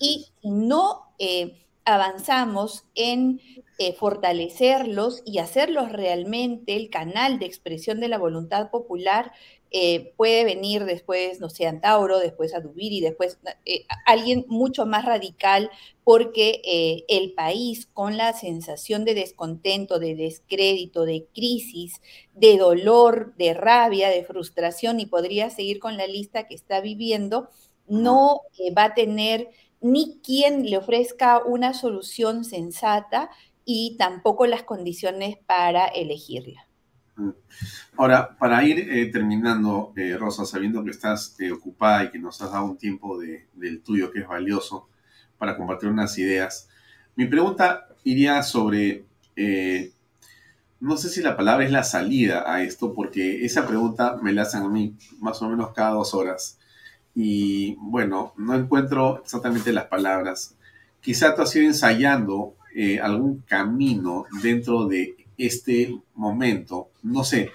[0.00, 3.40] y no eh, avanzamos en
[3.78, 9.32] eh, fortalecerlos y hacerlos realmente el canal de expresión de la voluntad popular,
[9.76, 13.40] eh, puede venir después, no sé, Antauro, después Adubiri, después
[14.06, 15.68] alguien mucho más radical,
[16.04, 22.00] porque el país con la sensación de descontento, de descrédito, de crisis,
[22.34, 27.48] de dolor, de rabia, de frustración, y podría seguir con la lista que está viviendo,
[27.88, 28.42] no
[28.76, 29.48] va a tener
[29.80, 33.28] ni quien le ofrezca una solución sensata
[33.64, 36.63] y tampoco las condiciones para elegirla.
[37.96, 42.40] Ahora, para ir eh, terminando, eh, Rosa, sabiendo que estás eh, ocupada y que nos
[42.42, 44.88] has dado un tiempo del tuyo que es valioso
[45.38, 46.68] para compartir unas ideas,
[47.16, 49.04] mi pregunta iría sobre,
[50.80, 54.42] no sé si la palabra es la salida a esto, porque esa pregunta me la
[54.42, 56.58] hacen a mí más o menos cada dos horas
[57.14, 60.56] y bueno, no encuentro exactamente las palabras.
[61.00, 66.90] Quizá tú has ido ensayando eh, algún camino dentro de este momento.
[67.02, 67.50] No sé,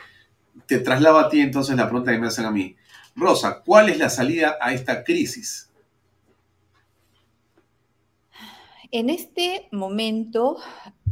[0.65, 2.75] te traslado a ti entonces la pregunta que me hacen a mí.
[3.15, 5.69] Rosa, ¿cuál es la salida a esta crisis?
[8.91, 10.57] En este momento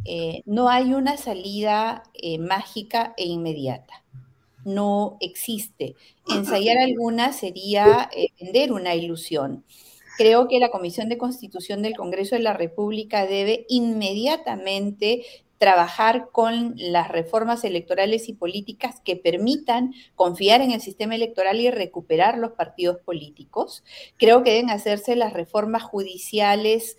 [0.06, 4.04] eh, no hay una salida eh, mágica e inmediata
[4.68, 5.96] no existe.
[6.28, 9.64] Ensayar alguna sería eh, vender una ilusión.
[10.18, 15.24] Creo que la Comisión de Constitución del Congreso de la República debe inmediatamente
[15.58, 21.72] trabajar con las reformas electorales y políticas que permitan confiar en el sistema electoral y
[21.72, 23.84] recuperar los partidos políticos.
[24.18, 26.98] Creo que deben hacerse las reformas judiciales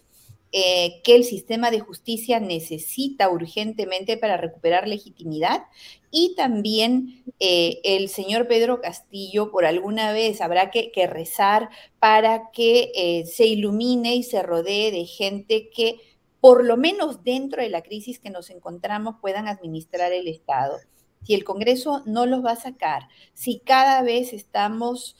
[0.50, 5.64] eh, que el sistema de justicia necesita urgentemente para recuperar legitimidad
[6.10, 11.68] y también eh, el señor Pedro Castillo por alguna vez habrá que, rezar
[11.98, 15.96] para que eh, se ilumine y se rodee de gente que
[16.40, 20.76] por lo menos dentro de la crisis que nos encontramos puedan administrar el Estado.
[21.24, 25.16] Si el Congreso no los va a sacar, si cada vez estamos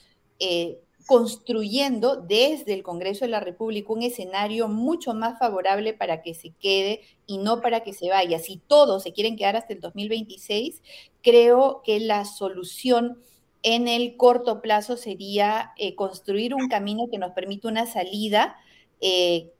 [1.09, 6.51] construyendo desde el Congreso de la República un escenario mucho más favorable para que se
[6.59, 8.37] quede y no para que se vaya.
[8.37, 10.83] Si todos se quieren quedar hasta el 2026,
[11.23, 13.23] creo que la solución
[13.63, 18.57] en el corto plazo sería eh, construir un camino que nos permita una salida
[19.01, 19.51] eh,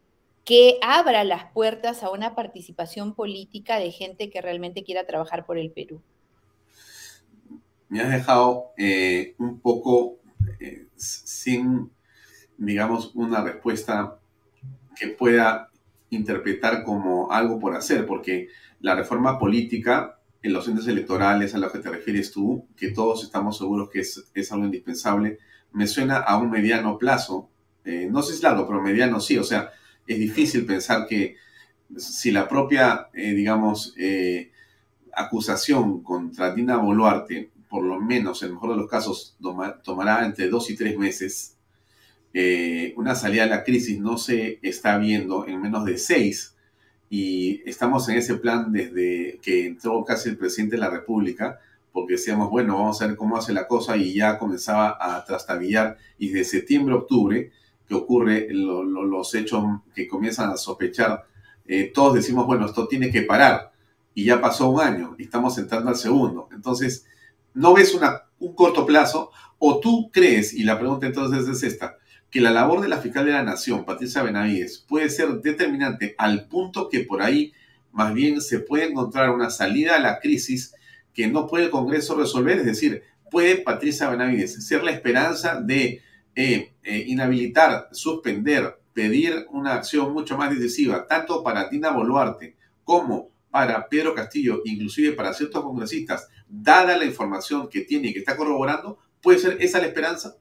[0.50, 5.60] que abra las puertas a una participación política de gente que realmente quiera trabajar por
[5.60, 6.02] el Perú.
[7.88, 10.18] Me has dejado eh, un poco
[10.96, 11.92] sin,
[12.58, 14.18] digamos, una respuesta
[14.98, 15.70] que pueda
[16.10, 18.48] interpretar como algo por hacer, porque
[18.80, 23.24] la reforma política en los entes electorales a los que te refieres tú, que todos
[23.24, 25.38] estamos seguros que es, algo indispensable,
[25.74, 27.52] me suena a un mediano plazo.
[27.86, 29.38] Eh, no sé si es largo, pero mediano sí.
[29.38, 29.72] O sea,
[30.10, 31.36] es difícil pensar que
[31.98, 34.52] si la propia, eh, digamos, eh,
[35.14, 39.38] acusación contra Dina Boluarte por lo menos, en el mejor de los casos,
[39.84, 41.56] tomará entre dos y tres meses.
[42.34, 46.56] Eh, una salida de la crisis no se está viendo en menos de seis
[47.10, 51.60] y estamos en ese plan desde que entró casi el presidente de la República,
[51.92, 55.98] porque decíamos, bueno, vamos a ver cómo hace la cosa y ya comenzaba a trastabillar
[56.18, 57.52] y de septiembre a octubre,
[57.90, 59.64] que ocurre los hechos
[59.96, 61.26] que comienzan a sospechar,
[61.66, 63.72] eh, todos decimos, bueno, esto tiene que parar
[64.14, 66.48] y ya pasó un año y estamos entrando al segundo.
[66.54, 67.08] Entonces,
[67.56, 67.98] no ves
[68.38, 71.98] un corto plazo o tú crees, y la pregunta entonces es esta,
[72.30, 76.48] que la labor de la fiscal de la Nación, Patricia Benavides, puede ser determinante al
[76.48, 77.54] punto que por ahí
[77.92, 80.76] más bien se puede encontrar una salida a la crisis
[81.12, 86.04] que no puede el Congreso resolver, es decir, puede Patricia Benavides ser la esperanza de
[86.36, 93.30] eh, eh, inhabilitar, suspender, pedir una acción mucho más decisiva, tanto para Tina Boluarte como
[93.52, 98.36] para Pedro Castillo, inclusive para ciertos congresistas, dada la información que tiene y que está
[98.36, 100.38] corroborando, ¿puede ser esa la esperanza?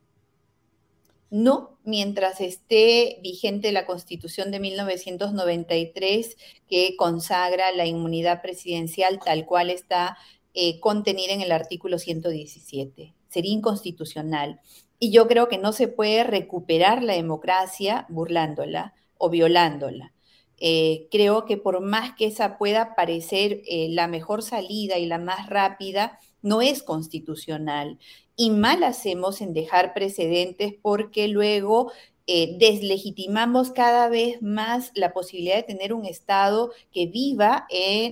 [1.30, 6.36] No, mientras esté vigente la Constitución de 1993
[6.66, 10.16] que consagra la inmunidad presidencial tal cual está
[10.54, 13.14] eh, contenida en el artículo 117.
[13.28, 14.60] Sería inconstitucional.
[14.98, 20.12] Y yo creo que no se puede recuperar la democracia burlándola o violándola.
[20.60, 25.18] Eh, creo que por más que esa pueda parecer eh, la mejor salida y la
[25.18, 27.98] más rápida, no es constitucional.
[28.36, 31.92] Y mal hacemos en dejar precedentes porque luego
[32.30, 37.66] eh, deslegitimamos cada vez más la posibilidad de tener un Estado que viva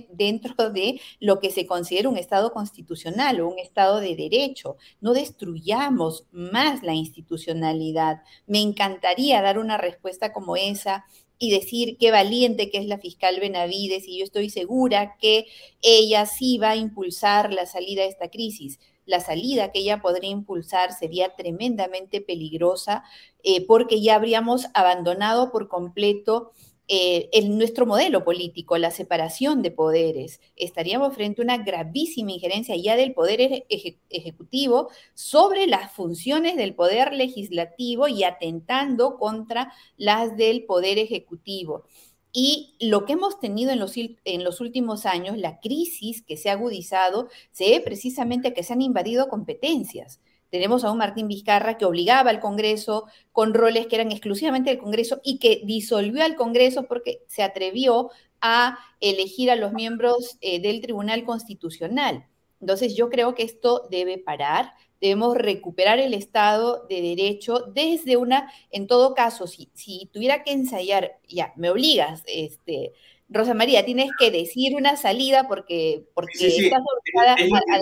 [0.09, 4.77] dentro de lo que se considera un Estado constitucional o un Estado de derecho.
[5.01, 8.23] No destruyamos más la institucionalidad.
[8.47, 11.05] Me encantaría dar una respuesta como esa
[11.37, 15.45] y decir qué valiente que es la fiscal Benavides y yo estoy segura que
[15.83, 18.79] ella sí va a impulsar la salida de esta crisis.
[19.07, 23.03] La salida que ella podría impulsar sería tremendamente peligrosa
[23.41, 26.51] eh, porque ya habríamos abandonado por completo
[26.89, 30.39] eh, en nuestro modelo político, la separación de poderes.
[30.55, 33.65] Estaríamos frente a una gravísima injerencia ya del poder
[34.09, 41.83] ejecutivo sobre las funciones del poder legislativo y atentando contra las del poder ejecutivo.
[42.31, 46.49] Y lo que hemos tenido en los, en los últimos años, la crisis que se
[46.49, 50.19] ha agudizado, se ve precisamente que se han invadido competencias.
[50.49, 54.79] Tenemos a un Martín Vizcarra que obligaba al Congreso con roles que eran exclusivamente del
[54.79, 60.61] Congreso y que disolvió al Congreso porque se atrevió a elegir a los miembros eh,
[60.61, 62.27] del Tribunal Constitucional.
[62.61, 68.51] Entonces yo creo que esto debe parar, debemos recuperar el Estado de Derecho desde una,
[68.71, 72.93] en todo caso, si, si tuviera que ensayar, ya, me obligas, este,
[73.29, 77.35] Rosa María, tienes que decir una salida porque, porque estás obligada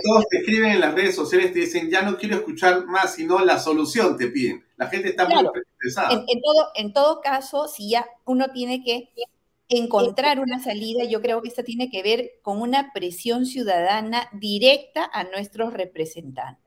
[0.03, 3.39] Todos te escriben en las redes sociales, te dicen, ya no quiero escuchar más, sino
[3.45, 4.65] la solución te piden.
[4.75, 6.25] La gente está muy interesada.
[6.27, 9.11] En, todo, en todo caso, si ya uno tiene que
[9.69, 15.09] encontrar una salida, yo creo que esto tiene que ver con una presión ciudadana directa
[15.13, 16.64] a nuestros representantes.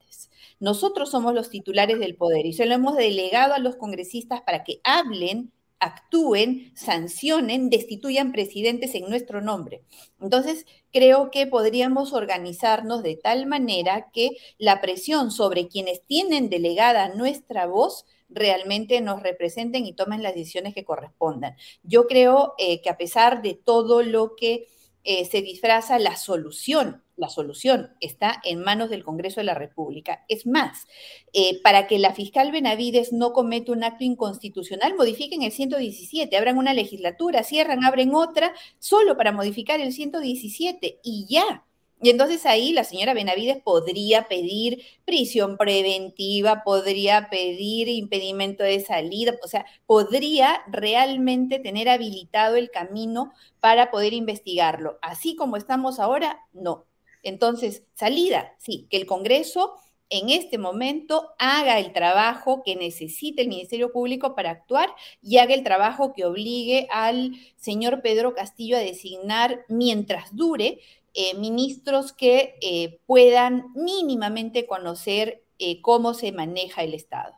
[0.61, 4.65] Nosotros somos los titulares del poder y se lo hemos delegado a los congresistas para
[4.65, 9.83] que hablen actúen, sancionen, destituyan presidentes en nuestro nombre.
[10.21, 17.15] Entonces, creo que podríamos organizarnos de tal manera que la presión sobre quienes tienen delegada
[17.15, 21.57] nuestra voz realmente nos representen y tomen las decisiones que correspondan.
[21.83, 24.69] Yo creo eh, que a pesar de todo lo que
[25.05, 27.03] eh, se disfraza la solución.
[27.19, 30.25] La solución está en manos del Congreso de la República.
[30.29, 30.87] Es más,
[31.33, 36.59] eh, para que la fiscal Benavides no cometa un acto inconstitucional, modifiquen el 117, abran
[36.59, 41.65] una legislatura, cierran, abren otra, solo para modificar el 117 y ya.
[42.01, 49.35] Y entonces ahí la señora Benavides podría pedir prisión preventiva, podría pedir impedimento de salida,
[49.43, 54.99] o sea, podría realmente tener habilitado el camino para poder investigarlo.
[55.03, 56.87] Así como estamos ahora, no.
[57.23, 59.75] Entonces, salida, sí, que el Congreso
[60.11, 64.89] en este momento haga el trabajo que necesite el Ministerio Público para actuar
[65.21, 70.81] y haga el trabajo que obligue al señor Pedro Castillo a designar mientras dure
[71.15, 77.35] eh, ministros que eh, puedan mínimamente conocer eh, cómo se maneja el Estado.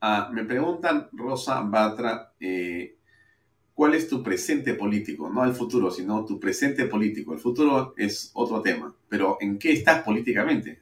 [0.00, 2.32] Ah, me preguntan, Rosa Batra,
[3.76, 5.30] ¿cuál es tu presente político?
[5.30, 7.32] No el futuro, sino tu presente político.
[7.34, 10.80] El futuro es otro tema, pero ¿en qué estás políticamente?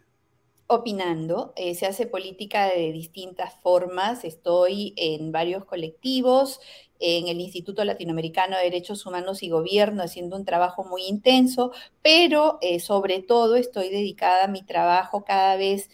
[0.67, 6.61] opinando, eh, se hace política de distintas formas, estoy en varios colectivos,
[7.01, 11.73] en el Instituto Latinoamericano de Derechos Humanos y Gobierno haciendo un trabajo muy intenso,
[12.03, 15.91] pero eh, sobre todo estoy dedicada a mi trabajo cada vez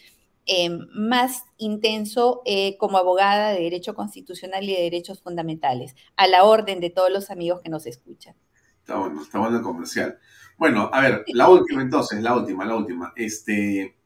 [0.53, 2.43] eh, más intenso
[2.79, 7.31] como abogada de Derecho Constitucional y de Derechos Fundamentales, a la orden de todos los
[7.31, 8.35] amigos que nos escuchan.
[8.81, 10.19] Está bueno, está bueno el comercial.
[10.59, 13.13] Bueno, a ver, la última entonces, la última, la última.
[13.17, 13.97] Este,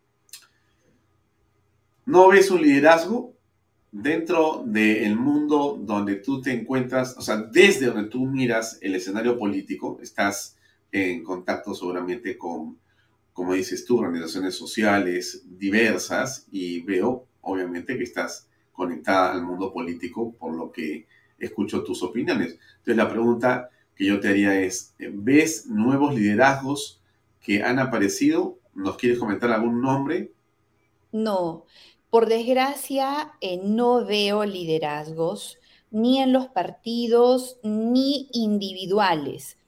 [2.07, 3.35] ¿No ves un liderazgo
[3.91, 9.39] dentro del mundo donde tú te encuentras, o sea, desde donde tú miras el escenario
[9.39, 10.59] político, estás
[10.93, 12.79] en contacto seguramente con,
[13.35, 20.33] como dices tú, organizaciones sociales diversas y veo, obviamente, que estás conectada al mundo político
[20.33, 21.07] por lo que
[21.39, 22.59] escucho tus opiniones.
[22.79, 27.03] Entonces la pregunta que yo te haría es, ¿ves nuevos liderazgos
[27.41, 28.59] que han aparecido?
[28.73, 30.33] ¿Nos quieres comentar algún nombre?
[31.13, 31.67] No,
[32.11, 35.59] por desgracia, eh, no veo liderazgos
[35.91, 39.59] ni en los partidos ni individuales.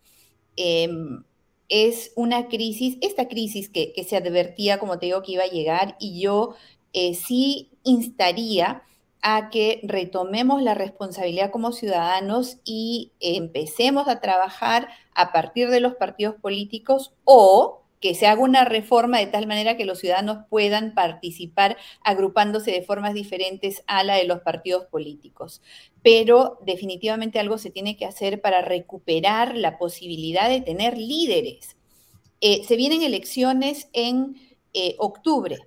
[0.56, 1.24] Em,
[1.68, 5.96] es una crisis, esta crisis que, se advertía, como te digo, que iba a llegar
[5.98, 6.54] y yo
[6.92, 8.82] eh, sí instaría
[9.22, 15.94] a que retomemos la responsabilidad como ciudadanos y empecemos a trabajar a partir de los
[15.94, 20.94] partidos políticos o que se haga una reforma de tal manera que los ciudadanos puedan
[20.94, 25.62] participar agrupándose de formas diferentes a la de los partidos políticos.
[26.02, 31.76] Pero definitivamente algo se tiene que hacer para recuperar la posibilidad de tener líderes.
[32.40, 34.36] Eh, se vienen elecciones en
[34.74, 35.58] eh, octubre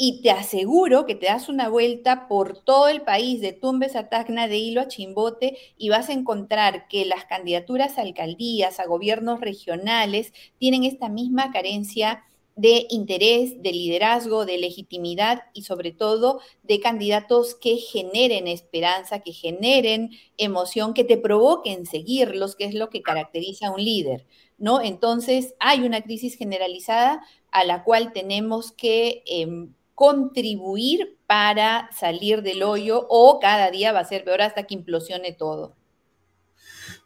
[0.00, 4.08] y te aseguro que te das una vuelta por todo el país, de Tumbes a
[4.08, 8.86] Tacna, de Hilo a Chimbote, y vas a encontrar que las candidaturas a alcaldías, a
[8.86, 12.24] gobiernos regionales, tienen esta misma carencia
[12.54, 19.32] de interés, de liderazgo, de legitimidad y sobre todo de candidatos que generen esperanza, que
[19.32, 24.26] generen emoción, que te provoquen seguirlos, que es lo que caracteriza a un líder,
[24.58, 24.80] ¿no?
[24.80, 32.62] Entonces hay una crisis generalizada a la cual tenemos que em, contribuir para salir del
[32.62, 35.74] hoyo o cada día va a ser peor hasta que implosione todo.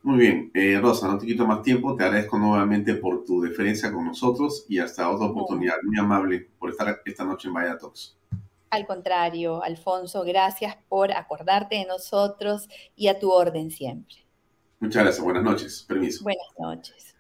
[0.03, 3.91] Muy bien, eh, Rosa, no te quito más tiempo, te agradezco nuevamente por tu deferencia
[3.91, 5.77] con nosotros y hasta otra oportunidad.
[5.85, 8.15] Muy amable por estar esta noche en Vaya Talks.
[8.69, 14.17] Al contrario, Alfonso, gracias por acordarte de nosotros y a tu orden siempre.
[14.81, 16.25] Muchas gracias, buenas noches, permiso.
[16.25, 17.17] Buenas noches.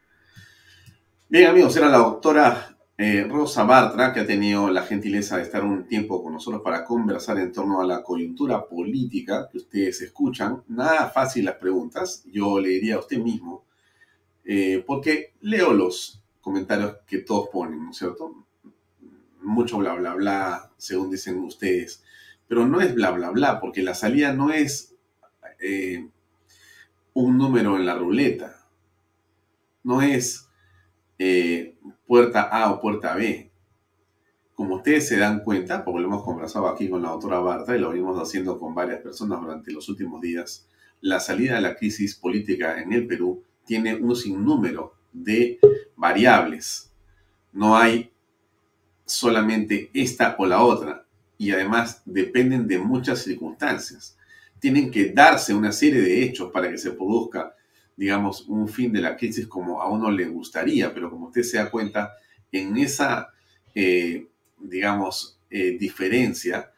[1.30, 5.64] Bien amigos, era la doctora eh, Rosa Bartra, que ha tenido la gentileza de estar
[5.64, 10.62] un tiempo con nosotros para conversar en torno a la coyuntura política que ustedes escuchan.
[10.68, 13.64] Nada fácil las preguntas, yo le diría a usted mismo,
[14.44, 18.44] eh, porque leo los comentarios que todos ponen, ¿no es cierto?
[19.42, 22.04] Mucho bla, bla, bla, según dicen ustedes,
[22.46, 24.94] pero no es bla, bla, bla, porque la salida no es
[25.58, 26.08] eh,
[27.14, 28.64] un número en la ruleta,
[29.82, 30.48] no es
[32.06, 33.50] puerta A o puerta B.
[34.54, 37.80] Como ustedes se dan cuenta, porque lo hemos conversado aquí con la doctora Barta y
[37.80, 40.68] lo venimos haciendo con varias personas durante los últimos días,
[41.00, 45.58] la salida de la crisis política en el Perú tiene un sinnúmero de
[45.96, 46.92] variables.
[47.52, 48.12] No hay
[49.04, 51.06] solamente esta o la otra.
[51.38, 54.16] Y además dependen de muchas circunstancias.
[54.60, 57.54] Tienen que darse una serie de hechos para que se produzca
[57.96, 61.58] digamos, un fin de la crisis como a uno le gustaría, pero como usted se
[61.58, 62.12] da cuenta,
[62.50, 63.28] en esa,
[63.74, 64.26] eh,
[64.58, 66.70] digamos, eh, diferencia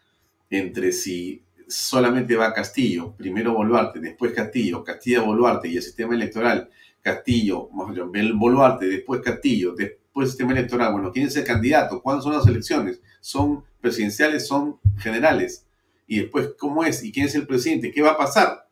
[0.50, 6.68] entre si solamente va Castillo, primero Boluarte, después Castillo, Castillo Boluarte y el sistema electoral,
[7.00, 12.00] Castillo, Boluarte, después Castillo, después sistema electoral, bueno, ¿quién es el candidato?
[12.02, 13.00] ¿Cuándo son las elecciones?
[13.20, 14.46] ¿Son presidenciales?
[14.46, 15.66] ¿Son generales?
[16.06, 17.02] Y después, ¿cómo es?
[17.02, 17.90] ¿Y quién es el presidente?
[17.90, 18.68] ¿Qué va a pasar?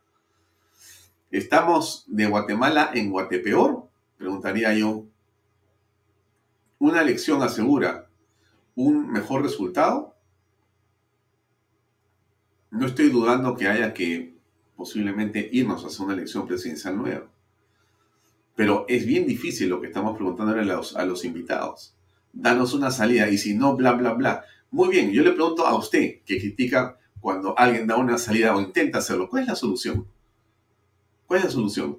[1.32, 3.88] ¿Estamos de Guatemala en Guatepeor?
[4.18, 5.06] Preguntaría yo.
[6.78, 8.06] ¿Una elección asegura
[8.74, 10.14] un mejor resultado?
[12.70, 14.34] No estoy dudando que haya que
[14.76, 17.26] posiblemente irnos hacia una elección presidencial nueva.
[18.54, 21.94] Pero es bien difícil lo que estamos preguntándole a los, a los invitados.
[22.34, 24.44] Danos una salida y si no, bla, bla, bla.
[24.70, 28.60] Muy bien, yo le pregunto a usted que critica cuando alguien da una salida o
[28.60, 29.30] intenta hacerlo.
[29.30, 30.06] ¿Cuál es la solución?
[31.32, 31.98] ¿Cuál solución?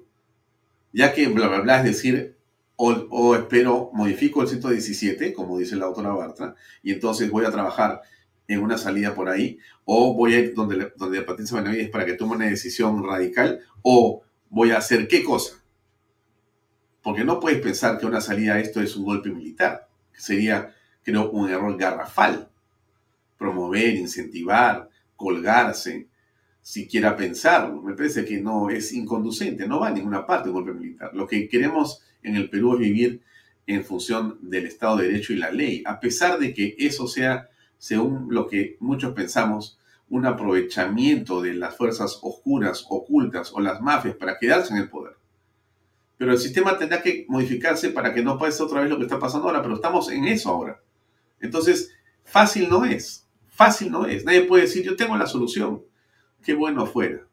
[0.92, 2.36] Ya que bla, bla, bla, es decir,
[2.76, 6.54] o, espero, modifico el 117, como dice la autora Bartra,
[6.84, 8.00] y entonces voy a trabajar
[8.46, 12.12] en una salida por ahí, o voy a ir donde, donde Patricia Benavides para que
[12.12, 15.64] tome una decisión radical, o voy a hacer qué cosa.
[17.02, 19.88] Porque no puedes pensar que una salida a esto es un golpe militar.
[20.12, 20.72] Sería,
[21.02, 22.48] creo, un error garrafal.
[23.36, 26.06] Promover, incentivar, colgarse,
[26.64, 27.82] siquiera pensarlo.
[27.82, 31.10] Me parece que no es inconducente, no va a ninguna parte un golpe militar.
[31.14, 33.20] Lo que queremos en el Perú es vivir
[33.66, 37.50] en función del Estado de Derecho y la ley, a pesar de que eso sea,
[37.76, 44.16] según lo que muchos pensamos, un aprovechamiento de las fuerzas oscuras, ocultas o las mafias
[44.16, 45.16] para quedarse en el poder.
[46.16, 49.18] Pero el sistema tendrá que modificarse para que no pase otra vez lo que está
[49.18, 50.80] pasando ahora, pero estamos en eso ahora.
[51.40, 51.90] Entonces,
[52.24, 54.24] fácil no es, fácil no es.
[54.24, 55.82] Nadie puede decir, yo tengo la solución
[56.44, 57.26] qué bueno fuera.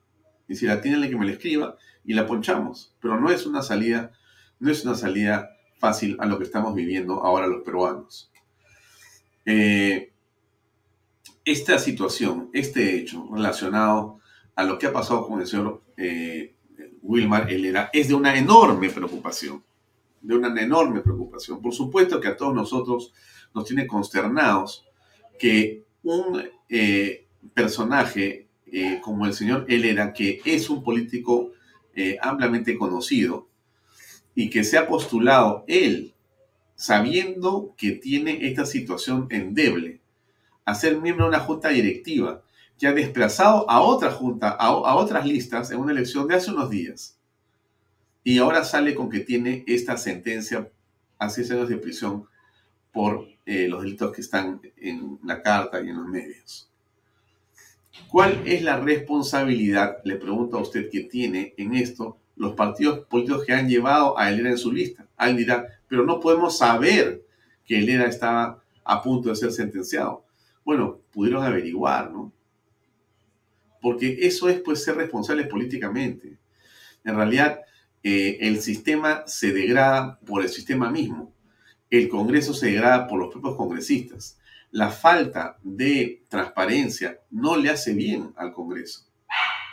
[0.47, 2.93] Y si la tiene, que me la escriba y la ponchamos.
[3.01, 4.11] Pero no es una salida,
[4.59, 8.31] no es una salida fácil a lo que estamos viviendo ahora los peruanos.
[9.45, 10.11] Eh,
[11.43, 14.19] esta situación, este hecho relacionado
[14.55, 16.53] a lo que ha pasado con el señor eh,
[17.01, 19.63] Wilmar Helera es de una enorme preocupación,
[20.21, 21.61] de una enorme preocupación.
[21.61, 23.13] Por supuesto que a todos nosotros
[23.55, 24.85] nos tiene consternados
[25.39, 31.51] que un eh, personaje eh, como el señor Helera, que es un político
[31.93, 33.49] eh, ampliamente conocido
[34.33, 36.13] y que se ha postulado él,
[36.75, 39.99] sabiendo que tiene esta situación endeble,
[40.63, 42.43] a ser miembro de una junta directiva
[42.79, 46.69] que ha desplazado a otra junta, a, otras listas en una elección de hace unos
[46.69, 47.17] días.
[48.23, 50.69] Y ahora sale con que tiene esta sentencia
[51.19, 52.25] a seis años de prisión
[52.93, 56.70] por eh, los delitos que están en la carta y en los medios.
[58.09, 63.45] ¿Cuál es la responsabilidad, le pregunto a usted, que tiene en esto los partidos políticos
[63.45, 65.07] que han llevado a Elena en su lista?
[65.17, 67.23] Alguien dirá, pero no podemos saber
[67.65, 70.25] que Elena estaba a punto de ser sentenciado.
[70.63, 72.31] Bueno, pudieron averiguar, ¿no?
[73.81, 76.37] Porque eso es pues ser responsables políticamente.
[77.03, 77.61] En realidad,
[78.03, 81.33] eh, el sistema se degrada por el sistema mismo.
[81.89, 84.37] El Congreso se degrada por los propios congresistas.
[84.71, 89.05] La falta de transparencia no le hace bien al Congreso.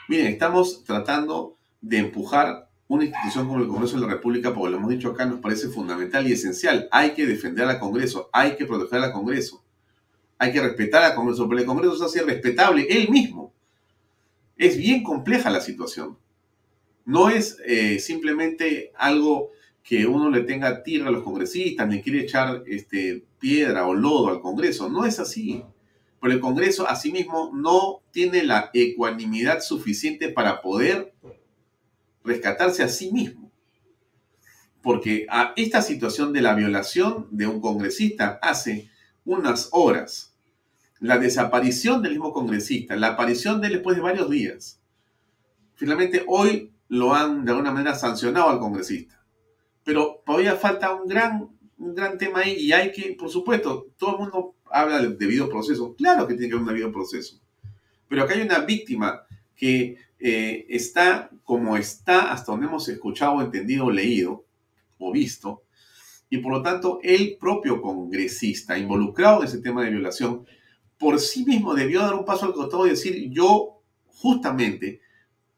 [0.08, 4.78] Miren, estamos tratando de empujar una institución como el Congreso de la República, porque lo
[4.78, 6.88] hemos dicho acá, nos parece fundamental y esencial.
[6.90, 9.62] Hay que defender al Congreso, hay que proteger al Congreso,
[10.38, 13.52] hay que respetar al Congreso, pero el Congreso se hace respetable él mismo.
[14.56, 16.18] Es bien compleja la situación.
[17.04, 19.50] No es eh, simplemente algo
[19.88, 24.28] que uno le tenga tierra a los congresistas, ni quiere echar este, piedra o lodo
[24.28, 24.90] al Congreso.
[24.90, 25.64] No es así.
[26.20, 31.14] Pero el Congreso asimismo no tiene la ecuanimidad suficiente para poder
[32.22, 33.50] rescatarse a sí mismo.
[34.82, 38.90] Porque a esta situación de la violación de un congresista hace
[39.24, 40.34] unas horas,
[41.00, 44.82] la desaparición del mismo congresista, la aparición de él después de varios días.
[45.76, 49.17] Finalmente hoy lo han de alguna manera sancionado al congresista.
[49.88, 54.10] Pero todavía falta un gran, un gran tema ahí y hay que, por supuesto, todo
[54.10, 55.94] el mundo habla del debido proceso.
[55.96, 57.40] Claro que tiene que haber un debido proceso.
[58.06, 59.22] Pero acá hay una víctima
[59.56, 64.44] que eh, está como está hasta donde hemos escuchado, entendido, leído
[64.98, 65.62] o visto.
[66.28, 70.44] Y por lo tanto, el propio congresista involucrado en ese tema de violación,
[70.98, 75.00] por sí mismo debió dar un paso al costado y decir, yo justamente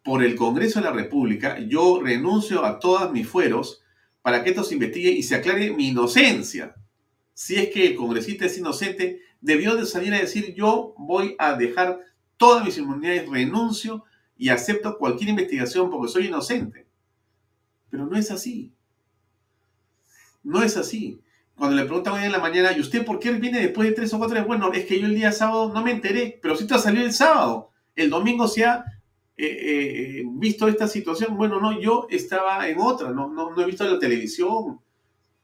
[0.04, 3.79] por el Congreso de la República, yo renuncio a todos mis fueros
[4.22, 6.74] para que esto se investigue y se aclare mi inocencia.
[7.32, 11.54] Si es que el congresista es inocente, debió de salir a decir yo voy a
[11.54, 12.00] dejar
[12.36, 14.04] todas mis inmunidades, renuncio
[14.36, 16.86] y acepto cualquier investigación porque soy inocente.
[17.90, 18.72] Pero no es así.
[20.42, 21.20] No es así.
[21.54, 24.14] Cuando le preguntan hoy en la mañana, ¿y usted por qué viene después de tres
[24.14, 24.46] o cuatro días?
[24.46, 27.12] Bueno, es que yo el día sábado no me enteré, pero si te salió el
[27.12, 27.70] sábado.
[27.94, 28.84] El domingo se ha
[29.46, 33.66] eh, eh, visto esta situación, bueno, no, yo estaba en otra, no, no, no he
[33.66, 34.80] visto la televisión.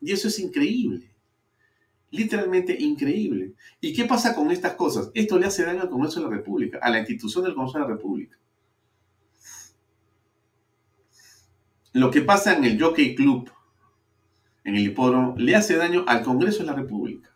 [0.00, 1.10] Y eso es increíble.
[2.10, 3.54] Literalmente increíble.
[3.80, 5.10] ¿Y qué pasa con estas cosas?
[5.14, 7.84] Esto le hace daño al Congreso de la República, a la institución del Congreso de
[7.84, 8.38] la República.
[11.92, 13.50] Lo que pasa en el Jockey Club,
[14.64, 17.34] en el hipódromo, le hace daño al Congreso de la República.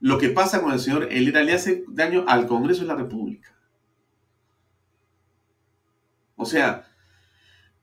[0.00, 3.53] Lo que pasa con el señor Elera le hace daño al Congreso de la República.
[6.36, 6.86] O sea,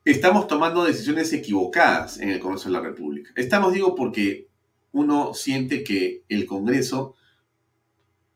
[0.04, 3.32] estamos tomando decisiones equivocadas en el Congreso de la República.
[3.36, 4.48] Estamos, digo, porque
[4.92, 7.16] uno siente que el Congreso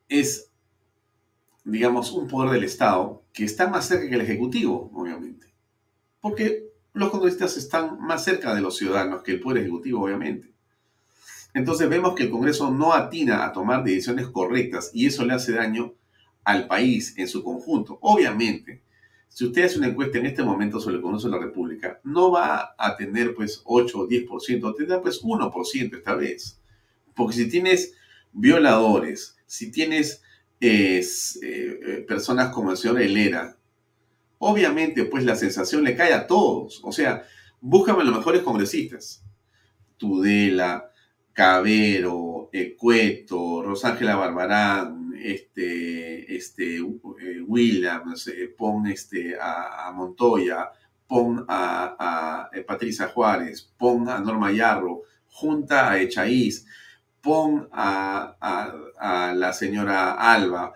[0.07, 0.51] es,
[1.63, 5.53] digamos, un poder del Estado que está más cerca que el Ejecutivo, obviamente.
[6.21, 10.53] Porque los congresistas están más cerca de los ciudadanos que el Poder Ejecutivo, obviamente.
[11.53, 15.53] Entonces vemos que el Congreso no atina a tomar decisiones correctas y eso le hace
[15.53, 15.93] daño
[16.43, 17.97] al país en su conjunto.
[18.01, 18.81] Obviamente,
[19.35, 22.31] si usted hace una encuesta en este momento sobre el Congreso de la República, no
[22.31, 26.61] va a tener pues 8 o 10%, tendrá pues 1% esta vez.
[27.13, 27.95] Porque si tienes
[28.31, 30.21] violadores, si tienes
[30.61, 31.01] eh,
[31.43, 33.57] eh, personas como el señor Helera,
[34.37, 36.79] obviamente pues la sensación le cae a todos.
[36.81, 37.25] O sea,
[37.59, 39.21] búscame los mejores congresistas.
[39.97, 40.91] Tudela,
[41.33, 50.71] Cabero, Ecueto, Rosángela Barbarán, este, este, eh, Williams, eh, pon este, a, Montoya,
[51.07, 56.65] pon a, eh, Patricia Juárez, pon a Norma Yarro, junta a Echaíz,
[57.21, 58.71] pon a,
[59.35, 60.73] la señora Alba,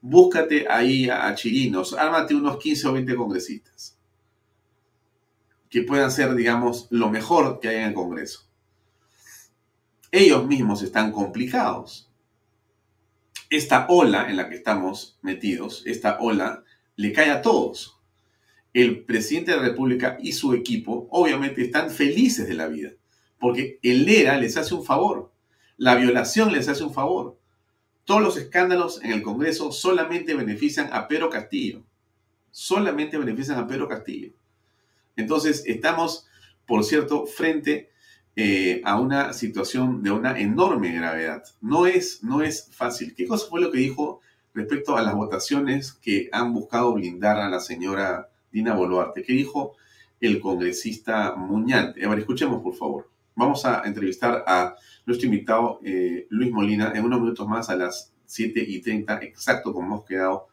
[0.00, 3.96] búscate ahí a, Chirinos, ármate unos 15 o 20 congresistas
[5.68, 8.40] que puedan ser, digamos, lo mejor que hay en el Congreso.
[10.10, 12.09] Ellos mismos están complicados
[13.50, 17.98] esta ola en la que estamos metidos, esta ola, le cae a todos.
[18.72, 22.92] El presidente de la República y su equipo obviamente están felices de la vida,
[23.40, 25.32] porque el ERA les hace un favor,
[25.76, 27.38] la violación les hace un favor.
[28.04, 31.82] Todos los escándalos en el Congreso solamente benefician a Pedro Castillo,
[32.52, 34.32] solamente benefician a Pedro Castillo.
[35.16, 36.28] Entonces estamos,
[36.66, 37.90] por cierto, frente
[38.36, 41.42] eh, a una situación de una enorme gravedad.
[41.60, 43.14] No es, no es fácil.
[43.14, 44.20] ¿Qué cosa fue lo que dijo
[44.54, 49.22] respecto a las votaciones que han buscado blindar a la señora Dina Boluarte?
[49.22, 49.76] ¿Qué dijo
[50.20, 52.04] el congresista Muñante?
[52.04, 53.10] A ver, escuchemos, por favor.
[53.34, 54.76] vamos a entrevistar a
[55.06, 59.72] nuestro invitado eh, Luis Molina en unos minutos más a las 7 y 30, exacto
[59.72, 60.48] como hemos quedado.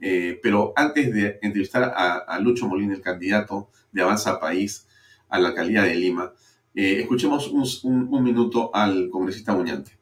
[0.00, 4.86] Eh, pero antes de entrevistar a, Lucho Molina, el candidato de Avanza País
[5.28, 6.32] a la alcaldía de Lima,
[6.76, 7.48] eh, escuchemos
[7.84, 9.92] un, minuto al congresista Muñante.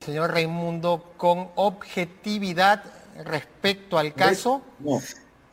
[0.00, 2.84] Señor Raimundo, con objetividad
[3.24, 4.60] respecto al caso.
[4.78, 5.00] No,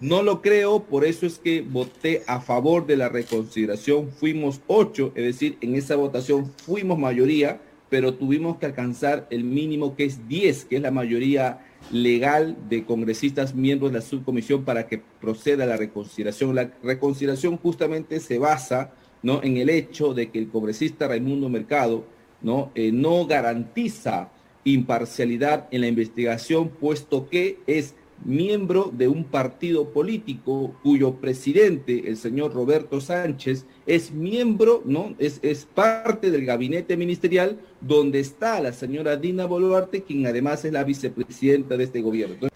[0.01, 4.11] no lo creo, por eso es que voté a favor de la reconsideración.
[4.11, 9.95] Fuimos ocho, es decir, en esa votación fuimos mayoría, pero tuvimos que alcanzar el mínimo
[9.95, 14.87] que es 10, que es la mayoría legal de congresistas miembros de la subcomisión para
[14.87, 16.53] que proceda la reconsideración.
[16.53, 18.91] La reconsideración justamente se basa
[19.23, 19.41] ¿no?
[19.41, 22.05] en el hecho de que el congresista Raimundo Mercado
[22.41, 24.29] no, eh, no garantiza
[24.65, 32.17] imparcialidad en la investigación, puesto que es miembro de un partido político cuyo presidente, el
[32.17, 35.15] señor Roberto Sánchez, es miembro, ¿no?
[35.19, 40.71] Es, es parte del gabinete ministerial donde está la señora Dina Boluarte, quien además es
[40.71, 42.47] la vicepresidenta de este gobierno.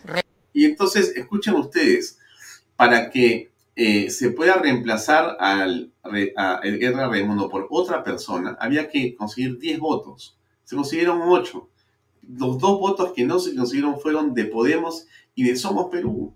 [0.54, 2.18] Y entonces, escuchen ustedes,
[2.76, 3.50] para que
[3.80, 5.94] eh, se pueda reemplazar al,
[6.36, 10.36] a Edgar Raimundo por otra persona, había que conseguir 10 votos.
[10.64, 11.70] Se consiguieron 8.
[12.28, 15.06] Los dos votos que no se consiguieron fueron de Podemos
[15.36, 16.34] y de Somos Perú.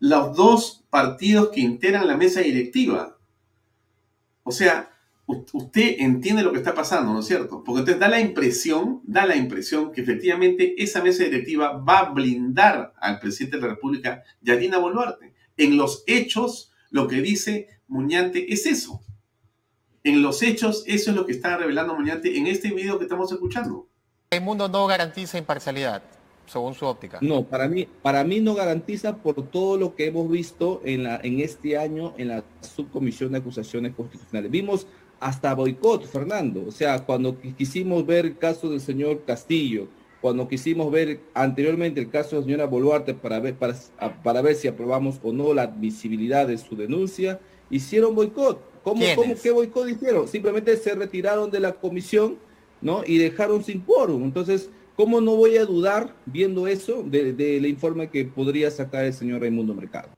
[0.00, 3.16] Los dos partidos que integran la mesa directiva.
[4.42, 4.90] O sea,
[5.26, 7.64] usted entiende lo que está pasando, ¿no es cierto?
[7.64, 12.10] Porque entonces da la impresión, da la impresión que efectivamente esa mesa directiva va a
[12.10, 15.39] blindar al presidente de la República, Yadina Boluarte.
[15.60, 19.02] En los hechos, lo que dice Muñante es eso.
[20.04, 23.30] En los hechos, eso es lo que está revelando Muñante en este video que estamos
[23.30, 23.86] escuchando.
[24.30, 26.02] El mundo no garantiza imparcialidad
[26.46, 27.18] según su óptica.
[27.20, 31.20] No, para mí, para mí no garantiza por todo lo que hemos visto en, la,
[31.22, 34.50] en este año en la subcomisión de acusaciones constitucionales.
[34.50, 34.86] Vimos
[35.20, 36.64] hasta boicot, Fernando.
[36.66, 39.88] O sea, cuando quisimos ver el caso del señor Castillo,
[40.20, 43.74] cuando quisimos ver anteriormente el caso de la señora Boluarte para ver, para,
[44.22, 47.40] para ver si aprobamos o no la admisibilidad de su denuncia,
[47.70, 48.60] hicieron boicot.
[48.82, 50.28] ¿Cómo, ¿cómo qué boicot hicieron?
[50.28, 52.38] Simplemente se retiraron de la comisión,
[52.80, 53.02] ¿no?
[53.06, 54.24] Y dejaron sin quórum.
[54.24, 59.40] Entonces, ¿Cómo no voy a dudar, viendo eso, del informe que podría sacar el señor
[59.40, 60.10] Raimundo Mercado?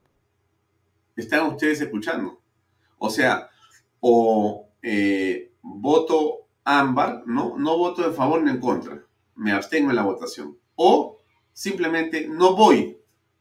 [1.14, 2.40] Están ustedes escuchando.
[2.98, 3.48] O sea,
[4.00, 7.56] o eh, voto ámbar, ¿no?
[7.56, 9.06] No voto en favor ni en contra.
[9.34, 10.58] Me abstengo en la votación.
[10.74, 11.18] O
[11.52, 12.98] simplemente no voy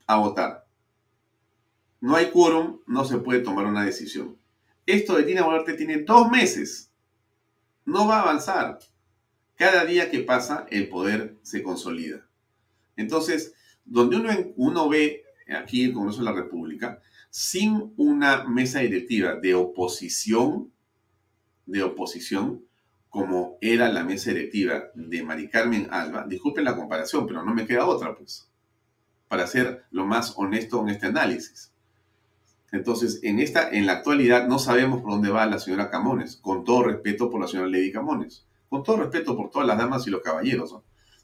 [0.07, 0.65] a votar.
[1.99, 4.37] No hay quórum, no se puede tomar una decisión.
[4.85, 6.91] Esto de Tina Bolarte tiene dos meses.
[7.85, 8.79] No va a avanzar.
[9.55, 12.27] Cada día que pasa, el poder se consolida.
[12.95, 13.53] Entonces,
[13.85, 19.53] donde uno, uno ve aquí el Congreso de la República, sin una mesa directiva de
[19.53, 20.71] oposición,
[21.65, 22.65] de oposición,
[23.11, 27.67] como era la mesa directiva de Mari Carmen Alba, disculpen la comparación, pero no me
[27.67, 28.49] queda otra, pues,
[29.27, 31.71] para ser lo más honesto en este análisis.
[32.71, 36.63] Entonces, en, esta, en la actualidad no sabemos por dónde va la señora Camones, con
[36.63, 40.09] todo respeto por la señora Lady Camones con todo respeto por todas las damas y
[40.09, 40.73] los caballeros.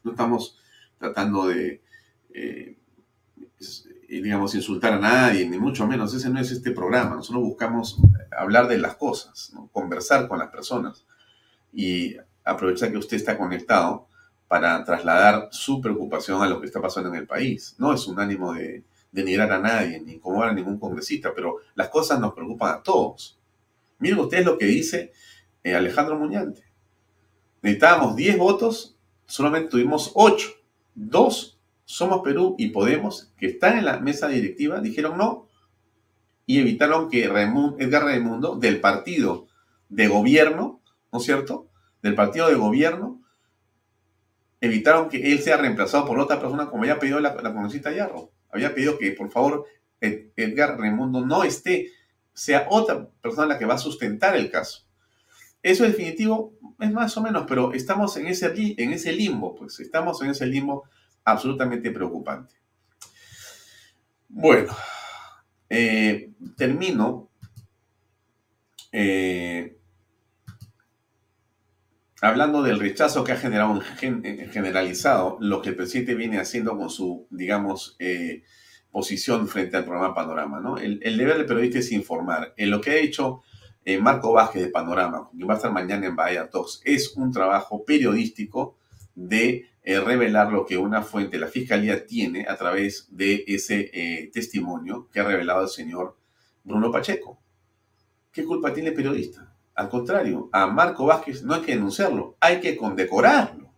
[0.04, 0.60] No, estamos
[1.00, 1.82] tratando de,
[2.34, 2.78] eh,
[4.10, 6.14] digamos, insultar a nadie, ni mucho menos.
[6.14, 7.16] Ese no es este programa.
[7.16, 8.02] Nosotros buscamos
[8.38, 11.06] hablar de las cosas, conversar con las personas
[11.74, 14.08] y aprovechar que usted está conectado
[14.48, 17.76] para trasladar su preocupación a lo que está pasando en el país.
[17.78, 21.90] No es un ánimo de denigrar a nadie, ni incomodar a ningún congresista, pero las
[21.90, 23.38] cosas nos preocupan a todos.
[24.00, 25.12] Miren ustedes lo que dice
[25.64, 26.64] eh, Alejandro Muñante.
[27.62, 30.50] Necesitábamos 10 votos, solamente tuvimos 8.
[31.00, 35.48] Dos, Somos Perú y Podemos, que están en la mesa directiva, dijeron no
[36.48, 39.48] y evitaron que Edgar Raimundo, del partido
[39.90, 40.80] de gobierno,
[41.12, 41.70] ¿no es cierto?
[42.02, 43.22] Del partido de gobierno,
[44.62, 48.32] evitaron que él sea reemplazado por otra persona como había pedido la, la congresista Yarro.
[48.50, 49.66] Había pedido que, por favor,
[50.00, 51.92] Edgar Raimundo no esté,
[52.34, 54.86] sea otra persona la que va a sustentar el caso.
[55.64, 59.80] Eso es definitivo, es más o menos, pero estamos en ese, en ese limbo, pues
[59.80, 60.84] estamos en ese limbo
[61.24, 62.56] absolutamente preocupante.
[64.30, 64.76] Bueno,
[65.70, 67.30] eh, termino
[68.92, 69.77] eh,
[72.28, 76.90] hablando del rechazo que ha generado en generalizado lo que el presidente viene haciendo con
[76.90, 78.44] su, digamos, eh,
[78.92, 80.60] posición frente al programa Panorama.
[80.60, 80.78] ¿no?
[80.78, 82.54] El, deber del periodista es informar.
[82.58, 83.42] En lo que ha hecho
[83.86, 87.32] eh, Marco Vázquez de Panorama, que va a estar mañana en Bahía Talks, es un
[87.32, 88.78] trabajo periodístico
[89.16, 94.30] de eh, revelar lo que una fuente, la fiscalía, tiene a través de ese eh,
[94.34, 96.18] testimonio que ha revelado el señor
[96.64, 97.40] Bruno Pacheco.
[98.32, 99.56] ¿Qué culpa tiene el periodista?
[99.78, 103.72] Al contrario, a Marco Vázquez no hay que denunciarlo, hay que condecorarlo.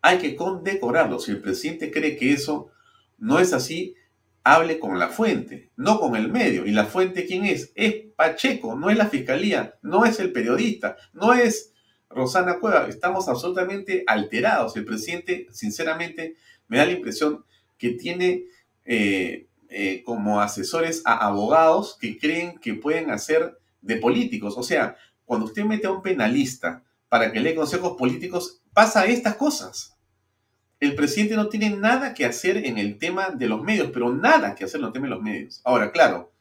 [0.00, 1.18] Hay que condecorarlo.
[1.18, 2.70] Si el presidente cree que eso
[3.18, 3.94] no es así,
[4.42, 6.64] hable con la fuente, no con el medio.
[6.64, 7.72] ¿Y la fuente quién es?
[7.74, 11.74] Es Pacheco, no es la fiscalía, no es el periodista, no es
[12.08, 12.88] Rosana Cueva.
[12.88, 14.74] Estamos absolutamente alterados.
[14.78, 16.36] El presidente, sinceramente,
[16.68, 17.44] me da la impresión
[17.76, 18.46] que tiene
[18.86, 24.54] eh, eh, como asesores a abogados que creen que pueden hacer de políticos.
[24.56, 29.36] O sea, cuando usted mete a un penalista para que le consejos políticos, pasa estas
[29.36, 29.96] cosas.
[30.78, 34.54] El presidente no tiene nada que hacer en el tema de los medios, pero nada
[34.54, 35.60] que hacer en el tema de los medios.
[35.64, 36.32] Ahora, claro,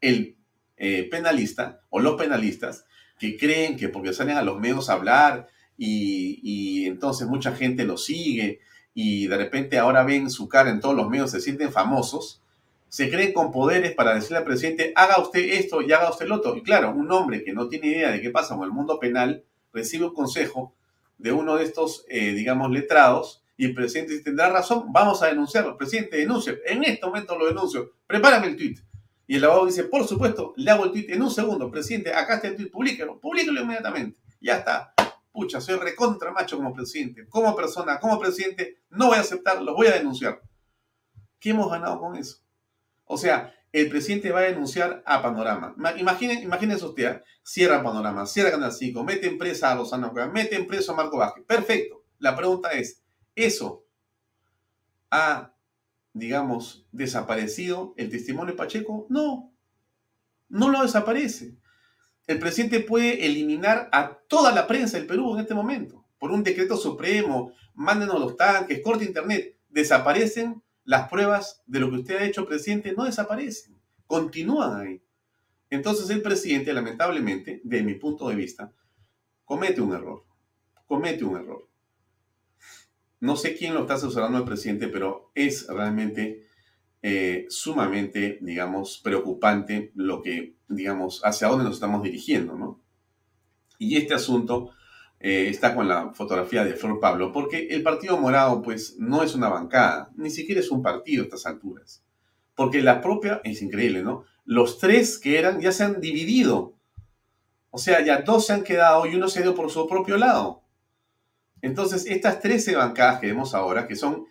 [0.00, 0.36] el
[0.76, 2.84] eh, penalista o los penalistas
[3.18, 7.84] que creen que porque salen a los medios a hablar y, y entonces mucha gente
[7.84, 8.60] lo sigue
[8.94, 12.41] y de repente ahora ven su cara en todos los medios, se sienten famosos,
[12.92, 16.34] se creen con poderes para decirle al presidente, haga usted esto y haga usted lo
[16.34, 16.54] otro.
[16.58, 19.46] Y claro, un hombre que no tiene idea de qué pasa con el mundo penal
[19.72, 20.74] recibe un consejo
[21.16, 25.28] de uno de estos, eh, digamos, letrados y el presidente dice, tendrá razón, vamos a
[25.28, 25.78] denunciarlo.
[25.78, 26.60] Presidente, denuncie.
[26.66, 27.92] En este momento lo denuncio.
[28.06, 28.76] Prepárame el tweet.
[29.26, 31.70] Y el abogado dice, por supuesto, le hago el tweet en un segundo.
[31.70, 34.18] Presidente, acá está el tweet, publíquelo, publíquelo inmediatamente.
[34.38, 34.92] Ya está.
[35.32, 37.26] Pucha, soy recontra macho como presidente.
[37.26, 40.42] Como persona, como presidente, no voy a aceptar, lo voy a denunciar.
[41.40, 42.41] ¿Qué hemos ganado con eso?
[43.12, 45.74] O sea, el presidente va a denunciar a Panorama.
[45.98, 47.22] Imaginen, imagínense usted, ¿eh?
[47.42, 51.18] cierra Panorama, cierra Canal 5, mete en presa a Rosana mete en preso a Marco
[51.18, 51.44] Vázquez.
[51.44, 52.04] Perfecto.
[52.18, 53.02] La pregunta es,
[53.34, 53.84] ¿eso
[55.10, 55.52] ha,
[56.14, 59.06] digamos, desaparecido el testimonio de Pacheco?
[59.10, 59.52] No,
[60.48, 61.58] no lo desaparece.
[62.26, 66.06] El presidente puede eliminar a toda la prensa del Perú en este momento.
[66.18, 69.58] Por un decreto supremo, mándenos los tanques, corte internet.
[69.68, 75.02] Desaparecen las pruebas de lo que usted ha hecho, presidente, no desaparecen, continúan ahí.
[75.70, 78.72] Entonces el presidente, lamentablemente, de mi punto de vista,
[79.44, 80.24] comete un error,
[80.86, 81.68] comete un error.
[83.20, 86.46] No sé quién lo está asesorando al presidente, pero es realmente
[87.02, 92.82] eh, sumamente, digamos, preocupante lo que, digamos, hacia dónde nos estamos dirigiendo, ¿no?
[93.78, 94.72] Y este asunto
[95.24, 99.36] eh, está con la fotografía de Flor Pablo, porque el Partido Morado, pues, no es
[99.36, 102.02] una bancada, ni siquiera es un partido a estas alturas.
[102.56, 104.24] Porque la propia, es increíble, ¿no?
[104.44, 106.74] Los tres que eran ya se han dividido.
[107.70, 110.64] O sea, ya dos se han quedado y uno se ido por su propio lado.
[111.60, 114.26] Entonces, estas 13 bancadas que vemos ahora, que son,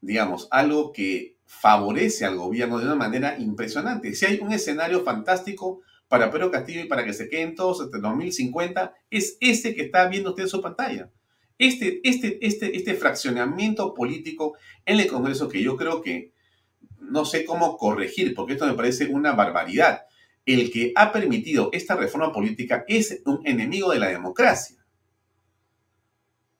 [0.00, 4.14] digamos, algo que favorece al gobierno de una manera impresionante.
[4.14, 7.96] Si hay un escenario fantástico para Pedro Castillo y para que se queden todos hasta
[7.96, 11.10] el 2050 es ese que está viendo usted en su pantalla.
[11.58, 16.32] Este, este, este, este fraccionamiento político en el Congreso que yo creo que
[17.00, 20.02] no sé cómo corregir, porque esto me parece una barbaridad.
[20.44, 24.76] El que ha permitido esta reforma política es un enemigo de la democracia.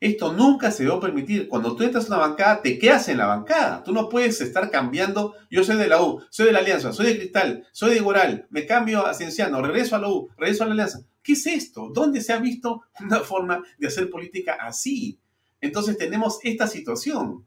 [0.06, 1.48] Esto nunca se a permitir.
[1.48, 3.82] Cuando tú entras a una bancada, te quedas en la bancada.
[3.82, 5.34] Tú no puedes estar cambiando.
[5.50, 8.46] Yo soy de la U, soy de la Alianza, soy de Cristal, soy de Iguoral,
[8.50, 11.00] me cambio a Cienciano, regreso a la U, regreso a la Alianza.
[11.24, 11.90] ¿Qué es esto?
[11.92, 15.18] ¿Dónde se ha visto una forma de hacer política así?
[15.60, 17.44] Entonces tenemos esta situación.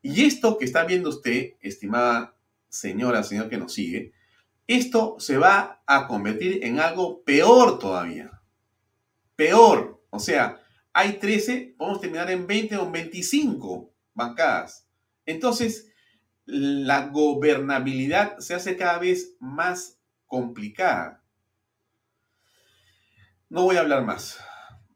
[0.00, 2.34] Y esto que está viendo usted, estimada
[2.70, 4.12] señora, señor que nos sigue,
[4.66, 8.40] esto se va a convertir en algo peor todavía.
[9.36, 10.00] Peor.
[10.08, 10.61] O sea,
[10.92, 14.86] hay 13, podemos terminar en 20 o en 25 bancadas.
[15.26, 15.90] Entonces,
[16.44, 21.22] la gobernabilidad se hace cada vez más complicada.
[23.48, 24.38] No voy a hablar más.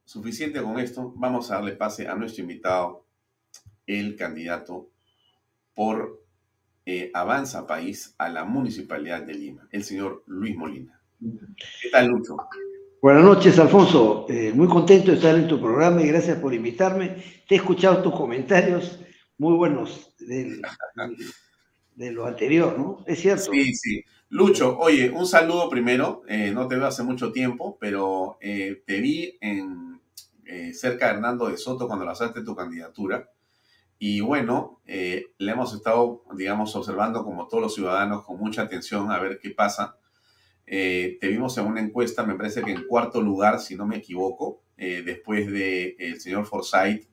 [0.05, 1.12] Suficiente con esto.
[1.16, 3.07] Vamos a darle pase a nuestro invitado,
[3.86, 4.90] el candidato
[5.74, 6.24] por
[6.86, 11.01] eh, Avanza País a la Municipalidad de Lima, el señor Luis Molina.
[11.82, 12.36] ¿Qué tal, Lucho?
[13.07, 14.26] Buenas noches, Alfonso.
[14.28, 17.22] Eh, muy contento de estar en tu programa y gracias por invitarme.
[17.46, 18.98] Te he escuchado tus comentarios
[19.38, 20.61] muy buenos de
[22.11, 23.04] lo anterior, ¿no?
[23.07, 23.52] Es cierto.
[23.52, 24.04] Sí, sí.
[24.30, 26.24] Lucho, oye, un saludo primero.
[26.26, 30.02] Eh, no te veo hace mucho tiempo, pero eh, te vi en,
[30.74, 33.30] cerca de Hernando de Soto cuando lanzaste tu candidatura.
[34.00, 39.20] Y bueno, le hemos estado, digamos, observando como todos los ciudadanos con mucha atención a
[39.20, 39.96] ver qué pasa
[40.66, 43.98] eh, te vimos en una encuesta, me parece que en cuarto lugar, si no me
[43.98, 47.08] equivoco, eh, después del el señor Forsyth.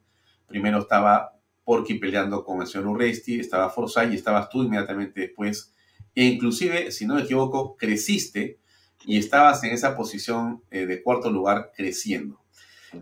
[0.48, 5.74] Primero estaba Porky peleando con el señor Urresti, estaba Forsyth y estabas tú inmediatamente después.
[6.16, 8.60] E inclusive, si no me equivoco, creciste
[9.06, 12.42] y estabas en esa posición eh, de cuarto lugar creciendo.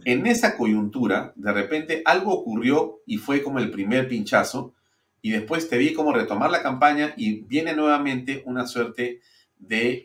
[0.06, 4.74] En esa coyuntura, de repente algo ocurrió y fue como el primer pinchazo
[5.22, 9.20] y después te vi como retomar la campaña y viene nuevamente una suerte de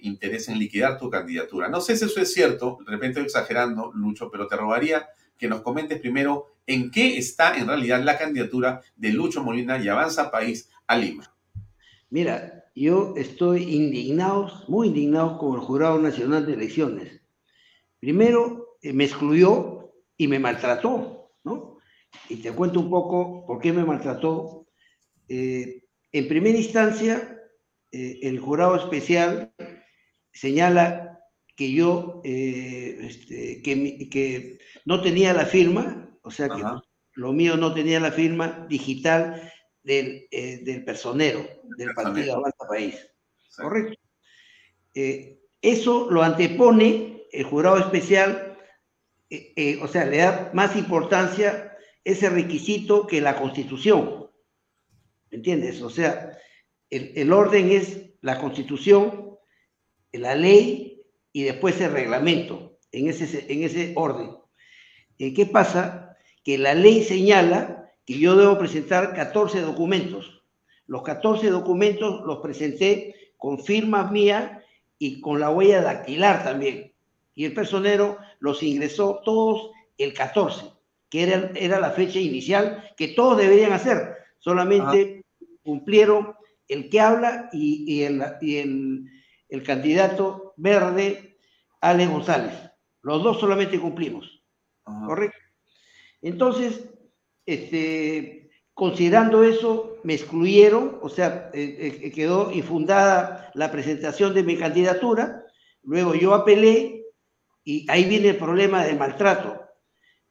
[0.03, 1.69] interés en liquidar tu candidatura.
[1.69, 5.49] No sé si eso es cierto, de repente estoy exagerando, Lucho, pero te rogaría que
[5.49, 10.31] nos comentes primero en qué está en realidad la candidatura de Lucho Molina y Avanza
[10.31, 11.33] País a Lima.
[12.11, 17.21] Mira, yo estoy indignado, muy indignado con el Jurado Nacional de Elecciones.
[17.99, 21.79] Primero, eh, me excluyó y me maltrató, ¿no?
[22.29, 24.67] Y te cuento un poco por qué me maltrató.
[25.29, 27.36] Eh, en primera instancia,
[27.93, 29.53] eh, el jurado especial
[30.33, 31.21] señala
[31.57, 36.63] que yo, este, que, que, no tenía la firma, o sea que
[37.15, 39.51] lo mío no tenía la firma digital
[39.83, 43.09] del, del personero del Partido Avanza País.
[43.57, 43.99] Correcto.
[45.63, 48.59] eso lo antepone el jurado especial,
[49.31, 54.31] eh, eh, o sea, le da más importancia ese requisito que la constitución.
[55.31, 55.83] ¿Me entiendes?
[55.83, 56.39] O sea,
[56.91, 59.37] el, orden es la constitución,
[60.13, 64.31] la ley y después el reglamento, en ese, en ese orden.
[65.19, 66.17] Eh, ¿Qué pasa?
[66.45, 70.45] Que la ley señala que yo debo presentar 14 documentos.
[70.87, 74.53] Los 14 documentos los presenté con firmas mías
[74.99, 76.93] y con la huella dactilar también
[77.37, 80.73] y el personero los ingresó todos el 14,
[81.09, 84.17] que era, era la fecha inicial que todos deberían hacer.
[84.39, 85.25] Solamente
[85.63, 86.35] cumplieron
[86.69, 88.23] el que habla y, el,
[89.49, 91.39] el, candidato verde,
[91.81, 92.55] Ale González.
[93.03, 94.43] Los dos solamente cumplimos.
[94.85, 95.39] ¿Correcto?
[96.23, 96.89] Entonces,
[97.45, 104.57] este, considerando eso, me excluyeron, o sea, eh, eh, quedó infundada la presentación de mi
[104.57, 105.45] candidatura.
[105.83, 107.05] Luego yo apelé
[107.65, 109.61] y ahí viene el problema del maltrato.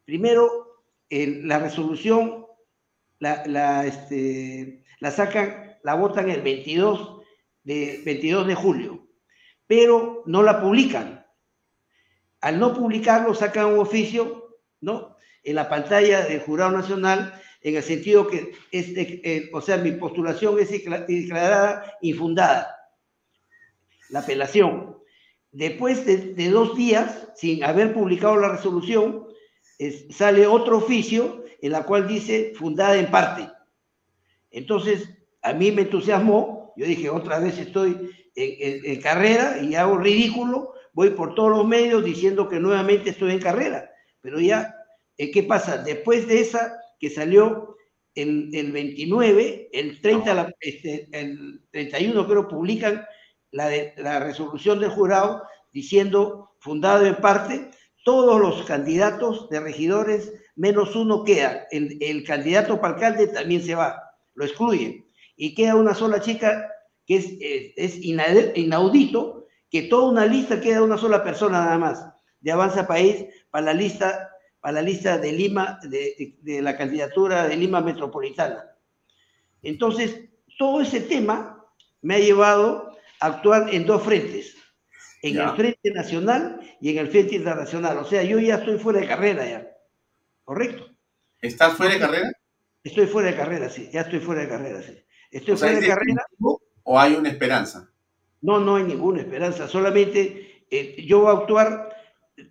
[0.06, 2.46] Primero, la resolución
[3.20, 7.22] la, este, la sacan, la votan el 22
[7.64, 9.08] de, 22 de julio,
[9.68, 11.24] pero no la publican.
[12.42, 15.16] Al no publicarlo, sacan un oficio, ¿no?
[15.44, 19.92] En la pantalla del Jurado Nacional, en el sentido que, es eh, o sea, mi
[19.92, 22.76] postulación es declarada infundada.
[24.10, 24.98] La apelación.
[25.52, 29.28] Después de, dos días, sin haber publicado la resolución,
[30.10, 33.48] sale otro oficio en la cual dice fundada en parte.
[34.50, 35.15] Entonces,
[35.46, 41.12] a mí me entusiasmó, yo dije, otra vez estoy en, carrera y hago ridículo, voy
[41.12, 43.92] por todos los medios diciendo que nuevamente estoy en carrera.
[44.22, 44.76] Pero ya,
[45.18, 45.78] eh, ¿qué pasa?
[45.78, 47.78] Después de esa que salió
[48.16, 53.06] el, el 29, el 30, este, el 31 creo publican
[53.52, 57.70] la, de, la resolución del jurado diciendo, fundado en parte,
[58.04, 61.68] todos los candidatos de regidores, menos uno queda.
[61.70, 64.02] El, el candidato para alcalde también se va,
[64.34, 65.05] lo excluyen.
[65.36, 66.72] Y queda una sola chica
[67.06, 67.26] que es,
[67.76, 72.06] es, inaudito, que toda una lista queda una sola persona nada más,
[72.40, 77.48] de Avanza País, para la lista, para la lista de Lima, de, de la candidatura
[77.48, 78.64] de Lima Metropolitana.
[79.62, 81.64] Entonces, todo ese tema
[82.02, 84.56] me ha llevado actuar en dos frentes,
[85.22, 87.98] en el frente nacional y en el frente internacional.
[87.98, 89.68] O sea, yo ya estoy fuera de carrera ya.
[90.44, 90.86] ¿Correcto?
[91.42, 92.32] ¿Estás fuera de carrera?
[92.84, 93.90] Estoy fuera de carrera, sí.
[93.92, 95.05] Ya estoy fuera de carrera, sí.
[95.38, 96.26] Estoy fuera de carrera.
[96.84, 97.92] ¿O hay una esperanza?
[98.42, 99.68] No, no hay ninguna esperanza.
[99.68, 101.90] Solamente eh, yo voy a actuar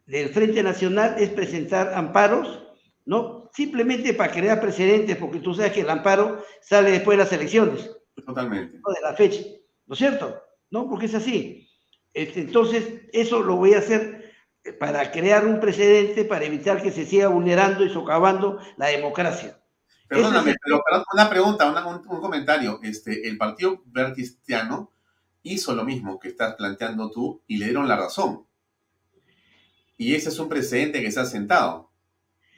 [0.06, 2.62] del Frente Nacional es presentar amparos,
[3.04, 3.50] ¿no?
[3.54, 7.90] Simplemente para crear precedentes, porque tú sabes que el amparo sale después de las elecciones.
[8.26, 8.76] Totalmente.
[8.76, 9.42] De la fecha,
[9.86, 10.42] ¿no es cierto?
[10.70, 10.88] ¿no?
[10.90, 11.70] Porque es así.
[12.12, 14.34] Este, entonces, eso lo voy a hacer
[14.80, 19.58] para crear un precedente, para evitar que se siga vulnerando y socavando la democracia.
[20.08, 20.82] Perdóname, pero,
[21.12, 22.80] una pregunta, un, comentario.
[22.82, 24.92] Este, el Partido Verde Cristiano
[25.42, 28.46] hizo lo mismo que estás planteando tú y le dieron la razón.
[29.96, 31.90] Y ese es un precedente que se ha sentado,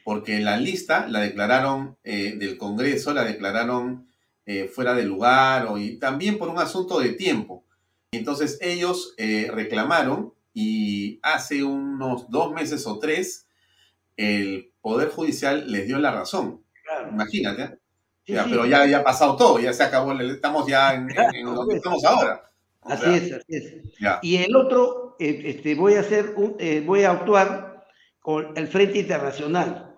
[0.05, 4.09] porque la lista la declararon eh, del Congreso, la declararon
[4.47, 7.64] eh, fuera de lugar o, y también por un asunto de tiempo.
[8.12, 13.47] Entonces ellos eh, reclamaron y hace unos dos meses o tres
[14.16, 16.62] el Poder Judicial les dio la razón.
[17.11, 17.78] Imagínate.
[18.26, 21.09] Pero ya, ya ha pasado todo, ya se acabó, estamos ya en,
[21.45, 22.43] donde estamos ahora.
[22.82, 23.74] así es, así es.
[24.22, 27.84] Y el otro, eh, este, voy a hacer, eh, voy a actuar
[28.18, 29.97] con el Frente Internacional.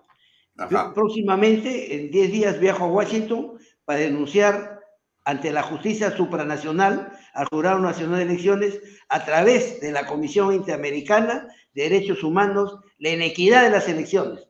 [0.93, 4.79] próximamente, en 10 días, viajo a Washington para denunciar
[5.25, 8.79] ante la justicia supranacional al Jurado Nacional de Elecciones
[9.09, 14.47] a través de la Comisión Interamericana de Derechos Humanos la inequidad de las elecciones.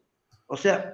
[0.48, 0.94] O sea,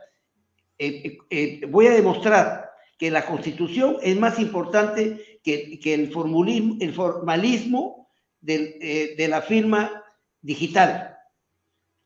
[0.78, 6.78] eh, eh, eh, voy a demostrar que la Constitución es más importante que, el, formulismo,
[6.80, 8.10] el formalismo
[8.42, 10.04] de, de la firma
[10.42, 11.18] digital.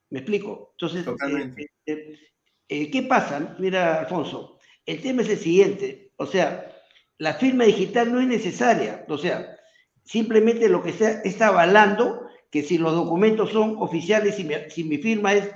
[0.10, 0.72] ¿Me explico?
[0.74, 1.06] Entonces,
[2.68, 3.56] ¿qué pasa?
[3.60, 6.76] Mira, Alfonso, el tema es el siguiente, o sea,
[7.18, 9.56] la firma digital no es necesaria, o sea,
[10.04, 14.84] simplemente lo que está, está avalando que si los documentos son oficiales, y mi, si
[14.84, 15.50] mi firma es,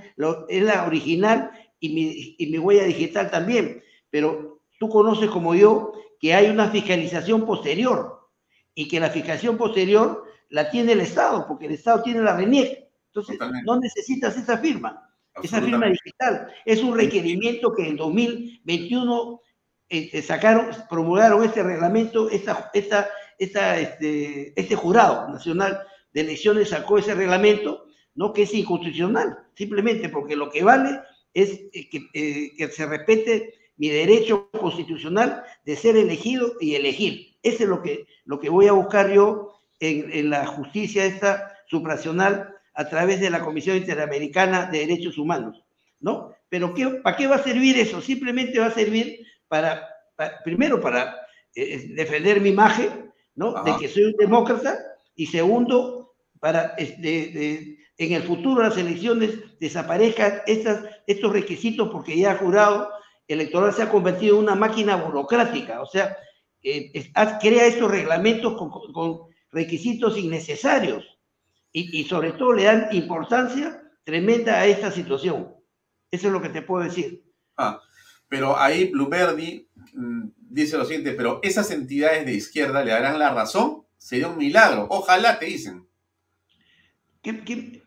[0.47, 1.51] es la original
[1.83, 6.69] y mi, y mi huella digital también, pero tú conoces como yo que hay una
[6.69, 8.29] fiscalización posterior
[8.73, 12.87] y que la fiscalización posterior la tiene el Estado, porque el Estado tiene la RENIEC.
[13.07, 15.13] Entonces, no necesitas esa firma,
[15.43, 16.47] esa firma digital.
[16.63, 19.41] Es un requerimiento que en 2021
[19.89, 25.81] este, sacaron, promulgaron este reglamento, esta, esta, esta, este, este jurado nacional
[26.13, 28.31] de elecciones sacó ese reglamento, ¿no?
[28.31, 31.01] que es inconstitucional, simplemente porque lo que vale
[31.33, 37.35] es eh, que, eh, que se respete mi derecho constitucional de ser elegido y elegir.
[37.41, 41.57] Eso es lo que, lo que voy a buscar yo en, en la justicia esta
[41.67, 45.63] supranacional a través de la Comisión Interamericana de Derechos Humanos,
[45.99, 46.33] ¿no?
[46.49, 48.01] Pero ¿qué, ¿para qué va a servir eso?
[48.01, 49.87] Simplemente va a servir para,
[50.43, 51.15] primero, para
[51.55, 53.63] eh, defender mi imagen, ¿no?
[53.63, 54.77] De que soy un demócrata,
[55.15, 62.31] y segundo, para este, en el futuro de las elecciones desaparezcan estos requisitos porque ya
[62.31, 62.89] el jurado
[63.27, 66.17] electoral se ha convertido en una máquina burocrática, o sea,
[66.61, 66.91] eh,
[67.41, 71.03] crea estos reglamentos con, requisitos innecesarios
[71.71, 75.53] y, sobre todo le dan importancia tremenda a esta situación.
[76.09, 77.23] Eso es lo que te puedo decir.
[77.57, 77.79] Ah,
[78.27, 83.31] pero ahí Blueberdy mm, dice lo siguiente, pero esas entidades de izquierda le darán la
[83.31, 85.87] razón, sería un milagro, ojalá te dicen.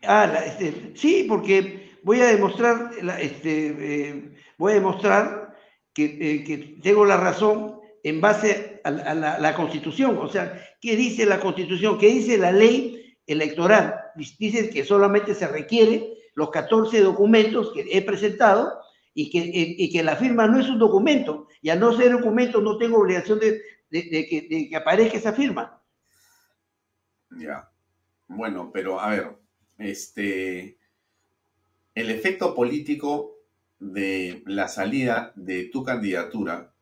[0.03, 5.55] Ah, este, sí, porque voy a demostrar, este, eh, voy a demostrar
[5.93, 10.17] que, eh, que, tengo la razón en base a, la, la, Constitución.
[10.17, 11.99] O sea, ¿qué dice la Constitución?
[11.99, 13.95] ¿Qué dice la ley electoral?
[14.15, 18.79] Dice que solamente se requiere los 14 documentos que he presentado
[19.13, 22.61] y que, y que la firma no es un documento, y al no ser documento
[22.61, 25.81] no tengo obligación de, que, de que, aparezca esa firma.
[27.31, 27.66] Ya.
[28.27, 29.37] Bueno, pero a ver,
[29.77, 30.77] este,
[31.95, 33.37] el efecto político
[33.79, 36.73] de la salida de tu candidatura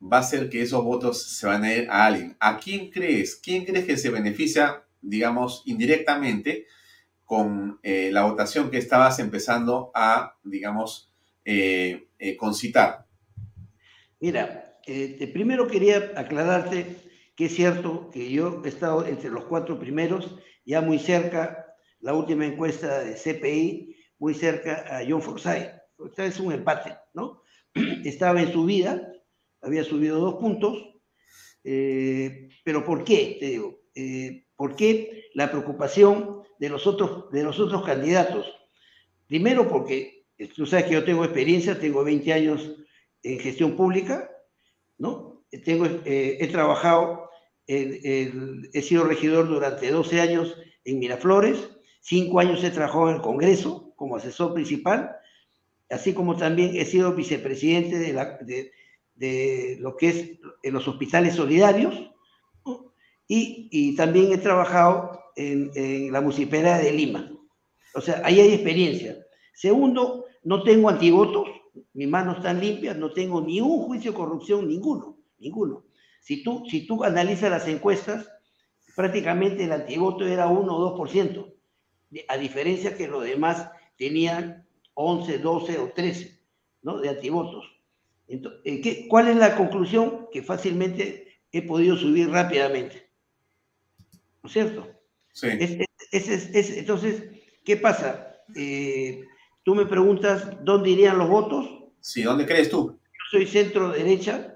[0.00, 2.36] va a ser que esos votos se van a ir a alguien.
[2.38, 3.36] ¿A quién crees?
[3.36, 6.66] ¿Quién crees que se beneficia, digamos, indirectamente
[7.24, 11.12] con eh, la votación que estabas empezando a, digamos,
[11.44, 13.06] eh, eh, concitar?
[14.20, 14.78] Mira,
[15.32, 20.36] primero quería aclararte que es cierto que yo he estado entre los cuatro primeros,
[20.68, 21.66] ya muy cerca,
[22.00, 25.72] la última encuesta de CPI, muy cerca a John Forsyth.
[26.06, 27.42] Esta es un empate, ¿no?
[28.04, 29.12] Estaba en subida,
[29.62, 30.94] había subido dos puntos,
[31.64, 33.38] eh, pero ¿por qué?
[33.40, 38.46] Te digo, eh, ¿por qué la preocupación de los otros, de los candidatos?
[39.26, 40.18] Primero porque
[40.54, 42.76] Tú sabes que yo tengo experiencia, tengo 20 años
[43.24, 44.30] en gestión pública,
[44.96, 45.44] ¿no?
[45.64, 47.28] Tengo, eh, he trabajado,
[47.68, 53.92] he sido regidor durante 12 años en Miraflores, 5 años he trabajado en el Congreso
[53.94, 55.14] como asesor principal,
[55.90, 60.30] así como también he sido vicepresidente de, lo que es
[60.62, 61.94] en los hospitales solidarios,
[63.30, 67.30] y, y, también he trabajado en, en la municipalidad de Lima.
[67.94, 69.18] O sea, ahí hay experiencia.
[69.52, 71.46] Segundo, no tengo antivotos,
[71.92, 75.84] mis manos están limpias, no tengo ni un juicio de corrupción, ninguno, ninguno.
[76.20, 78.28] Si tú, si tú analizas las encuestas,
[78.94, 81.54] prácticamente el antivoto era 1 o 2%,
[82.28, 86.40] a diferencia que los demás tenían 11, 12 o 13
[86.82, 86.98] ¿no?
[86.98, 87.64] de antivotos.
[88.26, 90.26] Entonces, eh, ¿qué, ¿Cuál es la conclusión?
[90.32, 93.10] Que fácilmente he podido subir rápidamente.
[94.42, 94.86] ¿No es cierto?
[95.32, 95.48] Sí.
[95.48, 97.22] Es, es, es, entonces,
[97.64, 98.36] ¿qué pasa?
[98.54, 99.24] Eh,
[99.68, 101.68] Tú me preguntas dónde irían los votos.
[102.00, 102.98] Sí, ¿dónde crees tú?
[103.02, 104.54] Yo soy centro derecha,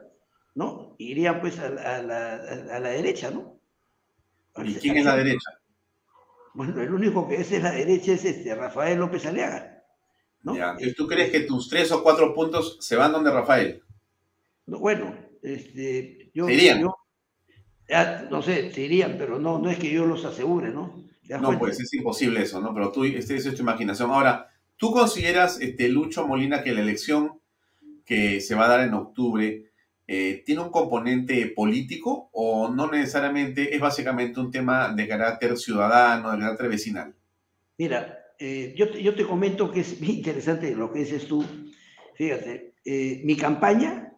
[0.55, 0.95] ¿no?
[0.99, 3.59] Irían pues a, la, a la, derecha, ¿no?
[4.65, 5.51] ¿Y quién es la derecha?
[6.55, 9.85] Bueno, el único que es, la derecha es este, Rafael López Aliaga.
[10.43, 10.57] ¿no?
[10.57, 10.77] Ya.
[10.97, 13.83] ¿Tú crees que tus tres o cuatro puntos se van donde Rafael?
[14.66, 16.81] No, bueno, este, yo, ¿Se irían?
[16.81, 16.95] Yo,
[17.89, 21.03] ya, no sé, se irían, pero no, no es que yo los asegure, ¿no?
[21.29, 21.59] No, cuenta?
[21.61, 22.74] pues es imposible eso, ¿no?
[22.74, 24.11] Pero tú, este, es tu imaginación.
[24.11, 24.53] Ahora,
[24.83, 27.41] ¿Tú consideras, este, Lucho Molina, que la elección
[28.05, 29.70] que se va a dar en octubre
[30.07, 36.33] eh, tiene un componente político o no necesariamente es básicamente un tema de carácter ciudadano,
[36.33, 37.15] de carácter vecinal?
[37.79, 41.45] Mira, eh, yo, yo, te comento que es muy interesante lo que dices tú.
[42.16, 44.09] Fíjate, eh, mi campaña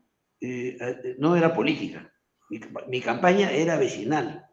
[1.17, 2.13] no era política,
[2.89, 4.45] mi, campaña era vecinal.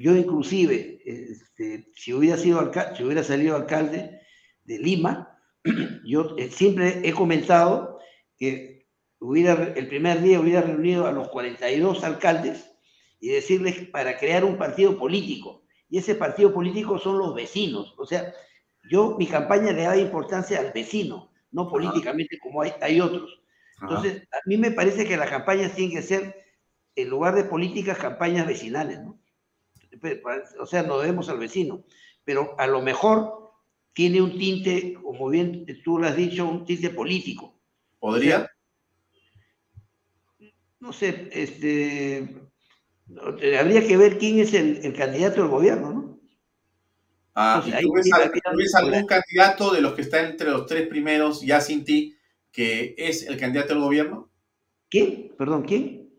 [0.00, 4.20] yo inclusive, este, si, hubiera sido si hubiera salido alcalde
[4.64, 5.38] de Lima,
[6.06, 7.98] yo siempre he comentado
[8.38, 8.69] que
[9.20, 12.70] hubiera, el primer día hubiera reunido a los 42 alcaldes
[13.20, 15.62] y decirles para crear un partido político.
[15.88, 17.94] Y ese partido político son los vecinos.
[17.98, 18.32] O sea,
[18.90, 23.42] yo mi campaña le da importancia al vecino, no políticamente como hay, hay otros.
[23.82, 26.36] Entonces, a mí me parece que las campañas tienen que ser,
[26.96, 29.18] en lugar de políticas, campañas vecinales, ¿no?
[30.60, 31.84] O sea, nos debemos al vecino.
[32.24, 33.52] Pero a lo mejor
[33.92, 37.58] tiene un tinte, como bien tú lo has dicho, un tinte político.
[37.98, 38.50] ¿Podría?
[40.80, 42.28] No sé, este,
[43.58, 46.20] habría que ver quién es el, candidato del gobierno, ¿no?
[47.34, 48.10] Ah, tú, ves,
[48.74, 52.16] algún candidato de los que está entre los tres primeros, ya sin ti,
[52.50, 54.30] que es el candidato del gobierno?
[54.88, 55.32] ¿Quién?
[55.38, 56.10] Perdón, ¿quién?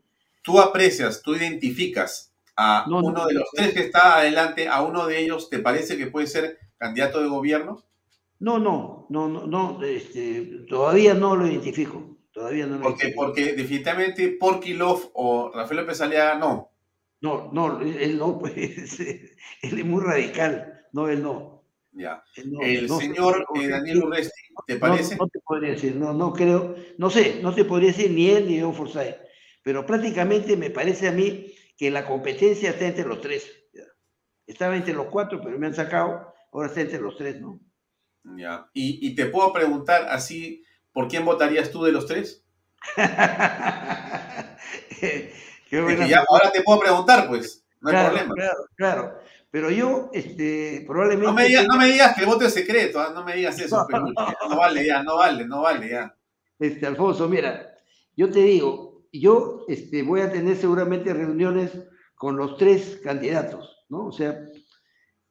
[0.41, 5.19] Tú aprecias, tú identificas a uno de los tres que está adelante, a uno de
[5.19, 7.83] ellos, ¿te parece que puede ser candidato de gobierno?
[8.39, 12.10] No, no, no, no, no este, todavía no lo identifico.
[12.31, 16.71] Todavía no lo porque, porque definitivamente Porkilov o Rafael López Aliaga no.
[17.19, 18.55] No, no, él no, pues,
[18.99, 19.29] él
[19.61, 21.61] es muy radical, no, él no.
[21.93, 22.23] Ya.
[22.61, 25.17] el señor eh, Daniel Urresti, ¿te parece?
[25.17, 28.47] No, te podría decir, no, no creo, no sé, no te podría decir ni él
[28.47, 29.17] ni Don Forsyth,
[29.61, 33.51] pero prácticamente me parece a mí que la competencia está entre los tres.
[34.47, 37.59] Estaba entre los cuatro, pero me han sacado, ahora está entre los tres, ¿no?
[38.37, 40.63] Ya, y, y te puedo preguntar así,
[40.93, 42.43] ¿por quién votarías tú de los tres?
[46.29, 48.33] ahora te puedo preguntar, pues, no hay problema.
[48.33, 49.19] Claro, claro.
[49.51, 51.27] Pero yo, este, probablemente.
[51.67, 53.11] No me, digas, que el voto es secreto, ¿ah?
[53.13, 53.85] no me digas eso.
[54.49, 56.15] no vale ya, no vale, no vale ya.
[56.57, 57.75] Este, Alfonso, mira,
[58.15, 61.71] yo te digo, yo este, voy a tener seguramente reuniones
[62.15, 64.05] con los tres candidatos, ¿no?
[64.05, 64.39] O sea,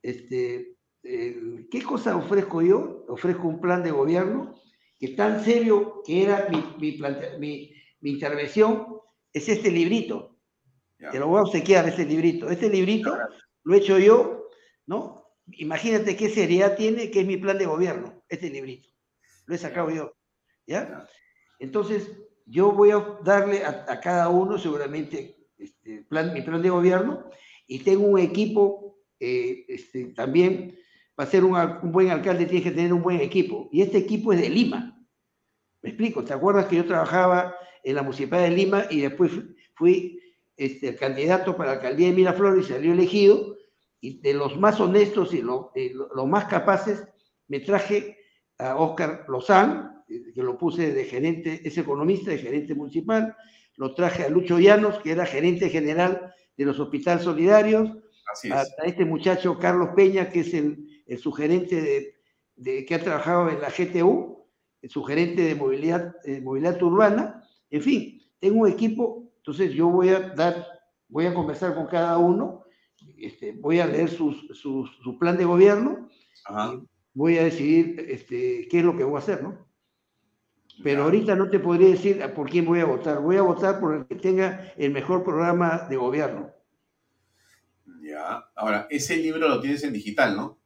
[0.02, 3.06] este, eh, ¿qué cosa ofrezco yo?
[3.08, 4.60] Ofrezco un plan de gobierno
[5.00, 8.86] que tan serio que era mi, mi, mi intervención,
[9.32, 10.36] es este librito.
[10.98, 12.50] Te lo voy a obsequiar, este librito.
[12.50, 13.16] Este librito
[13.64, 14.48] lo he hecho yo,
[14.86, 15.24] ¿no?
[15.46, 18.88] Imagínate qué seriedad tiene, que es mi plan de gobierno, este librito.
[19.46, 20.12] Lo he sacado yo,
[20.66, 21.08] ¿ya?
[21.58, 22.10] Entonces,
[22.44, 27.30] yo voy a darle a, cada uno seguramente este, plan, mi plan de gobierno
[27.66, 30.78] y tengo un equipo eh, este, también,
[31.14, 33.68] para ser un, un buen alcalde tienes que tener un buen equipo.
[33.72, 34.89] Y este equipo es de Lima.
[35.82, 39.32] Me explico, ¿te acuerdas que yo trabajaba en la Municipalidad de Lima y después
[39.74, 40.20] fui
[40.56, 43.56] este, el candidato para la alcaldía de Miraflores y salió elegido,
[44.00, 47.04] y de los más honestos y los más capaces,
[47.48, 48.18] me traje
[48.58, 53.36] a Oscar Lozán, que lo puse de gerente, es economista, de gerente municipal,
[53.76, 57.90] lo traje a Lucho Llanos, que era gerente general de los hospitales solidarios,
[58.52, 62.14] a, este muchacho Carlos Peña, que es el, el sugerente
[62.56, 64.39] de, que ha trabajado en la GTU,
[64.82, 70.10] el sugerente de movilidad, eh, movilidad urbana, en fin, tengo un equipo entonces yo voy
[70.10, 70.66] a dar,
[71.08, 72.64] voy a conversar con cada uno,
[73.18, 76.08] este, voy a leer su plan de gobierno,
[77.14, 79.66] voy a decidir este, qué es lo que voy a hacer, ¿no?
[80.82, 83.20] Pero ahorita no te podría decir por quién voy a votar.
[83.20, 86.50] Voy a votar por el que tenga el mejor programa de gobierno.
[88.02, 88.44] Ya.
[88.54, 90.58] Ahora, ese libro lo tienes en digital, ¿no?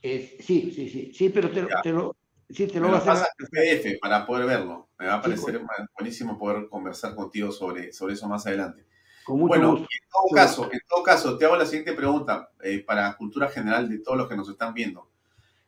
[0.00, 1.12] sí, sí, sí.
[1.12, 2.14] Sí, pero te, lo,
[2.48, 3.28] Sí, te lo vas a hacer.
[3.50, 4.88] PDF para poder verlo.
[4.98, 5.60] Me va a parecer
[5.98, 8.84] buenísimo poder conversar contigo sobre, sobre eso más adelante.
[9.26, 13.48] bueno, en todo caso, en todo caso, te hago la siguiente pregunta eh, para cultura
[13.48, 15.08] general de todos los que nos están viendo.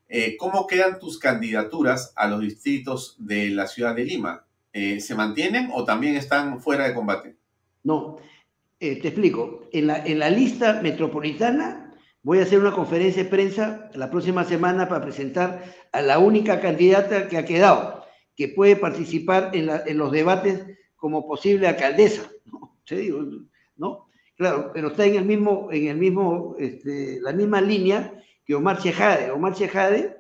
[0.09, 4.47] Eh, ¿Cómo quedan tus candidaturas a los distritos de la ciudad de Lima?
[4.73, 7.37] Eh, ¿Se mantienen o también están fuera de combate?
[7.83, 8.17] No,
[8.79, 9.69] te explico.
[9.73, 11.88] En la, en la lista metropolitana
[12.29, 16.61] Voy a hacer una conferencia de prensa la próxima semana para presentar a la única
[16.61, 18.05] candidata que ha quedado,
[18.37, 20.63] que puede participar en, los debates
[20.95, 22.31] como posible alcaldesa.
[22.45, 22.77] ¿no?
[23.79, 24.09] ¿no?
[24.37, 28.79] Claro, pero está en el mismo, en el mismo, este, la misma línea que Omar
[28.79, 29.31] Chejade.
[29.31, 30.19] Omar Chejade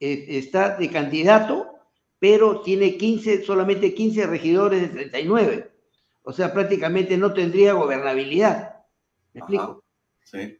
[0.00, 1.66] eh, está de candidato,
[2.18, 5.70] pero tiene 15, solamente 15 regidores de 39.
[6.24, 8.84] O sea, prácticamente no tendría gobernabilidad.
[9.32, 9.82] ¿Me explico?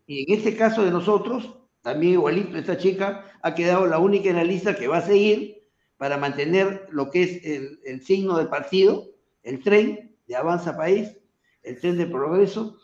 [0.07, 4.37] Y en este caso de nosotros, también igualito, esta chica ha quedado la única en
[4.37, 5.67] la lista que va a seguir
[5.97, 9.11] para mantener lo que es el, signo del partido,
[9.43, 11.17] el tren de Avanza País,
[11.63, 12.79] el tren de progreso,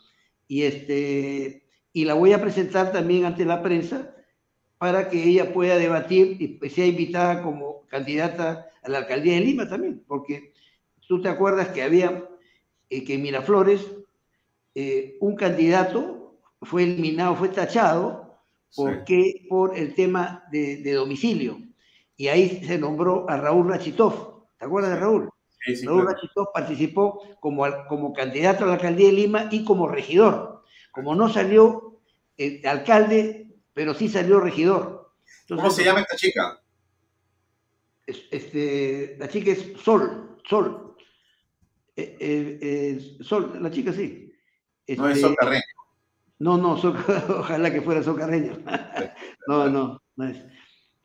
[0.47, 4.15] y, este, y la voy a presentar también ante la prensa
[4.77, 9.67] para que ella pueda debatir y sea invitada como candidata a la alcaldía de Lima
[9.67, 10.53] también, porque
[11.07, 12.27] tú te acuerdas que había,
[12.89, 13.81] eh, que en Miraflores,
[14.75, 16.24] eh, un candidato
[16.61, 18.39] fue eliminado, fue tachado,
[18.75, 21.59] porque por el tema de, domicilio.
[22.17, 24.47] Y ahí se nombró a Raúl Rachitov.
[24.57, 25.29] ¿Te acuerdas de Raúl?
[25.83, 30.63] Raúl Rachitov participó como, como candidato a la alcaldía de Lima y como regidor.
[30.91, 31.99] Como no salió
[32.37, 35.13] el alcalde, pero sí salió regidor.
[35.47, 36.61] ¿Cómo se llama esta chica?
[38.05, 40.95] Este, la chica es Sol, Sol.
[41.95, 44.31] Eh, eh, Sol, la chica sí.
[44.97, 45.74] no es Sol este, Carreño.
[46.39, 46.73] No, no,
[47.39, 48.57] ojalá que fuera Sol Carreño.
[49.47, 50.37] no, no, no es.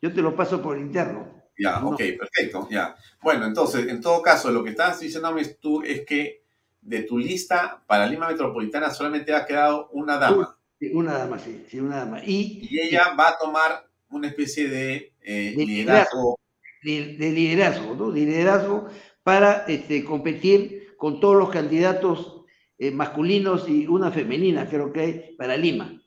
[0.02, 1.40] Yo te lo paso por interno.
[1.58, 2.96] Ya, ok, perfecto, ya.
[3.22, 6.42] Bueno, entonces, en todo caso, lo que estás diciéndome tú es que
[6.80, 10.56] de tu lista para Lima Metropolitana solamente ha quedado una dama.
[10.78, 12.24] Sí, una dama, sí, sí, una dama.
[12.24, 16.38] Y, ella va a tomar una especie de, eh, liderazgo.
[16.82, 17.00] De,
[17.30, 18.10] liderazgo, ¿no?
[18.10, 18.88] De liderazgo
[19.22, 22.39] para este, competir con todos los candidatos
[22.80, 26.00] eh, masculinos y una femenina, creo que hay, para Lima.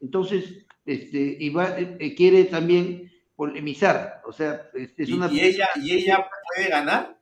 [0.00, 5.30] Entonces, este, y va, eh, quiere también polemizar, o sea, este, es una...
[5.32, 7.20] ¿Y ella, ¿Y ella puede ganar?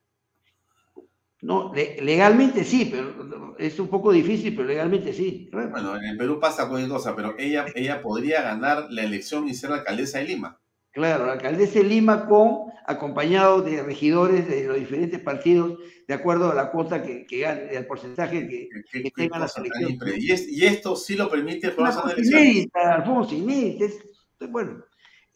[1.41, 5.49] No, legalmente sí, pero es un poco difícil, pero legalmente sí.
[5.51, 9.55] Bueno, en el Perú pasa cualquier cosa, pero ella, ella podría ganar la elección y
[9.55, 10.61] ser alcaldesa de Lima.
[10.95, 16.53] Claro, la alcaldesa de Lima con acompañado de regidores de los diferentes partidos de acuerdo
[16.53, 18.69] a la cuota que, que gane, al porcentaje que,
[19.03, 20.47] que tengan las elecciones.
[20.49, 22.27] ¿Y, esto sí lo permite el elecciones?
[22.27, 23.87] Inédita, Alfonso, inédita.
[23.87, 24.85] Es, bueno,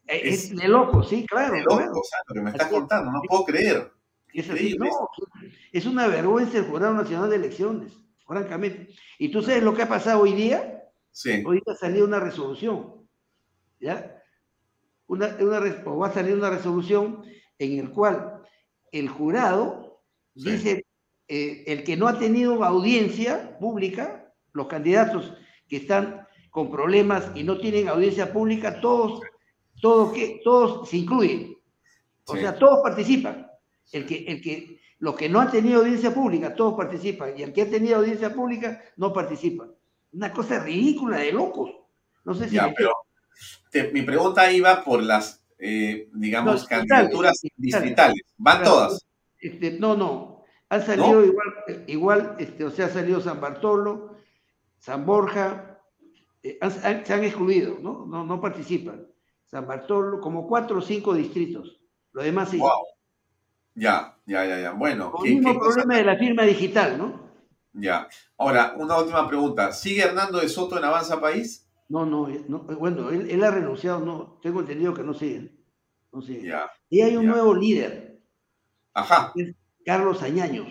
[0.06, 1.54] es, de loco, sí, claro.
[1.54, 3.90] De loco, o sea, lo que me estás contando, no puedo creer.
[4.32, 4.86] Es, así, no,
[5.72, 7.92] es una vergüenza el Jurado Nacional de Elecciones,
[8.26, 8.90] francamente.
[9.18, 10.84] ¿Y tú sabes lo que ha pasado hoy día?
[11.10, 11.42] Sí.
[11.44, 13.08] Hoy día salió una resolución,
[13.80, 14.17] ¿ya?
[15.08, 17.24] Una, una, o va a salir una resolución
[17.58, 18.42] en el cual
[18.92, 20.02] el jurado
[20.34, 20.86] dice,
[21.26, 25.32] eh, el que no ha tenido audiencia pública, los candidatos
[25.68, 29.20] que están con problemas y no tienen audiencia pública, todos,
[29.80, 31.56] todos, que, todos se incluyen.
[32.26, 33.46] O sea, todos participan.
[33.92, 37.52] El que, el que, los que no han tenido audiencia pública, todos participan, y el
[37.52, 39.66] que ha tenido audiencia pública, no participa.
[40.12, 41.70] Una cosa ridícula de locos.
[42.24, 42.56] No sé si...
[42.56, 42.92] Ya, pero
[43.92, 48.22] mi pregunta iba por las, eh, digamos, candidaturas distritales.
[48.36, 49.06] ¿Van todas?
[49.40, 50.44] Este, no, no.
[50.70, 54.16] Han salido igual, igual este, o sea, ha salido San Bartolo,
[54.78, 55.80] San Borja,
[56.42, 56.58] eh,
[57.04, 58.04] se han excluido, ¿no?
[58.06, 58.24] ¿no?
[58.24, 59.06] No participan.
[59.46, 61.80] San Bartolo, como cuatro o cinco distritos.
[62.12, 62.60] Lo demás sí.
[63.74, 64.72] Ya, ya, ya, ya.
[64.72, 65.12] Bueno.
[65.24, 67.28] el mismo problema de la firma digital, ¿no?
[67.72, 68.08] Ya.
[68.36, 69.72] Ahora, una última pregunta.
[69.72, 71.67] ¿Sigue Hernando de Soto en Avanza País?
[71.88, 72.28] No, no,
[72.78, 75.50] bueno, él, ha renunciado, no, tengo entendido que no sigue.
[76.12, 76.48] No sigue.
[76.48, 78.20] Ya, y hay un nuevo líder.
[78.92, 79.32] Ajá.
[79.84, 80.66] Carlos Añaños.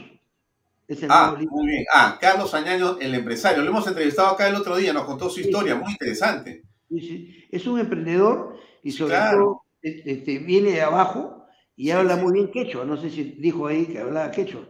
[1.10, 1.86] ah, muy bien.
[1.94, 3.64] Ah, Carlos Añaños, el empresario.
[3.64, 6.64] Lo hemos entrevistado acá el otro día, nos contó su historia, muy interesante.
[6.90, 7.48] Sí, sí.
[7.52, 11.46] Es un emprendedor y sobre todo este, viene de abajo
[11.76, 14.68] y habla muy bien quechua, no sé si dijo ahí que hablaba quechua.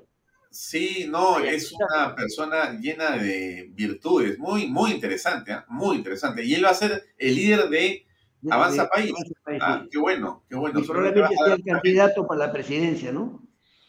[0.50, 5.66] Sí, no, es una persona llena de virtudes, muy, muy interesante, ¿ah?
[5.70, 6.44] muy interesante.
[6.44, 8.06] Y él va a ser el líder de
[8.50, 9.14] Avanza País.
[9.62, 10.80] ah, qué bueno, qué bueno.
[10.80, 13.42] Y probablemente sea el candidato para la presidencia, ¿no?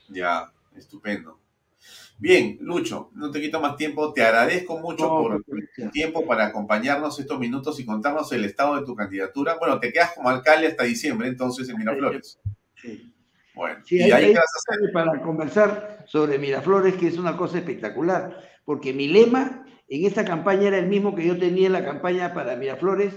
[0.08, 1.40] Ya, estupendo.
[2.20, 4.12] Bien, Lucho, no te quito más tiempo.
[4.12, 5.44] Te agradezco mucho por
[5.76, 9.56] el tiempo para acompañarnos estos minutos y contarnos el estado de tu candidatura.
[9.58, 12.40] Bueno, te quedas como alcalde hasta diciembre, entonces, en Miraflores.
[12.74, 13.14] Sí.
[13.58, 14.34] Bueno, y ahí,
[14.92, 20.68] para conversar sobre Miraflores, que es una cosa espectacular, porque mi lema en esta campaña
[20.68, 23.14] era el mismo que yo tenía en la campaña para Miraflores,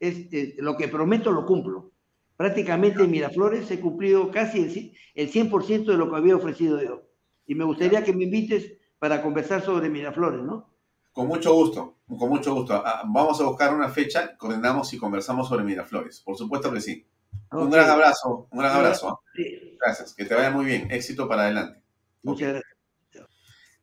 [0.00, 1.92] es eh, lo que prometo lo cumplo.
[2.36, 7.02] Prácticamente en Miraflores he cumplido casi el, 100% de lo que había ofrecido yo.
[7.46, 10.74] Y me gustaría que me invites para conversar sobre Miraflores, ¿no?
[11.12, 12.82] Con mucho gusto, con mucho gusto.
[12.84, 16.20] Ah, vamos a buscar una fecha, coordinamos y conversamos sobre Miraflores.
[16.20, 17.06] Por supuesto que sí.
[17.52, 19.20] Un gran abrazo, un gran abrazo.
[19.84, 20.90] Gracias, que te vaya muy bien.
[20.90, 21.82] Éxito para adelante.
[22.22, 22.74] Muchas gracias.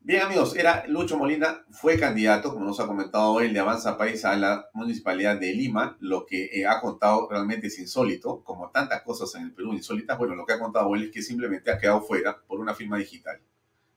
[0.04, 4.26] Bien, amigos, era Lucho Molina, fue candidato, como nos ha comentado él, de Avanza País
[4.26, 5.96] a la municipalidad de Lima.
[6.00, 10.18] Lo que eh, ha contado realmente es insólito, como tantas cosas en el Perú insólitas.
[10.18, 12.98] Bueno, lo que ha contado él es que simplemente ha quedado fuera por una firma
[12.98, 13.40] digital.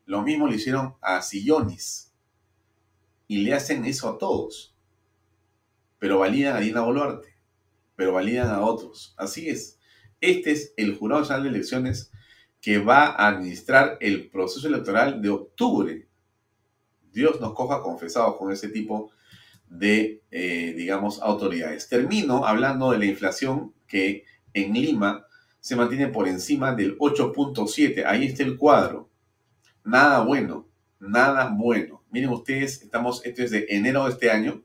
[0.05, 2.13] Lo mismo le hicieron a Sillonis.
[3.29, 4.75] Y le hacen eso a todos.
[5.99, 7.35] Pero validan a Dina Boluarte
[7.97, 9.15] pero validan a otros.
[9.17, 9.74] Así es.
[10.25, 12.11] Este es el Jurado Nacional de Elecciones
[12.63, 16.09] que va a administrar el proceso electoral de octubre.
[17.13, 19.11] Dios nos coja confesados con ese tipo
[19.69, 21.91] de, eh, digamos, autoridades.
[21.91, 24.25] Termino hablando de la inflación que
[24.55, 25.27] en Lima
[25.61, 28.07] se mantiene por encima del 8.7.
[28.07, 29.11] Ahí está el cuadro.
[29.85, 30.67] Nada bueno,
[30.99, 32.03] nada bueno.
[32.11, 34.63] Miren ustedes, estamos, esto es de enero de este año,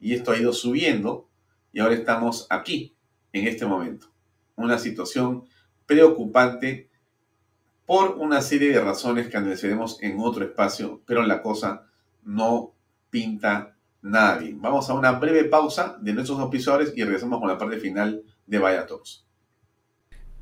[0.00, 1.28] y esto ha ido subiendo
[1.70, 2.96] y ahora estamos aquí,
[3.34, 4.15] en este momento.
[4.56, 5.44] Una situación
[5.86, 6.88] preocupante
[7.86, 11.86] por una serie de razones que analizaremos en otro espacio, pero la cosa
[12.24, 12.74] no
[13.10, 14.60] pinta nada bien.
[14.60, 18.58] Vamos a una breve pausa de nuestros auspiciadores y regresamos con la parte final de
[18.58, 18.86] Vaya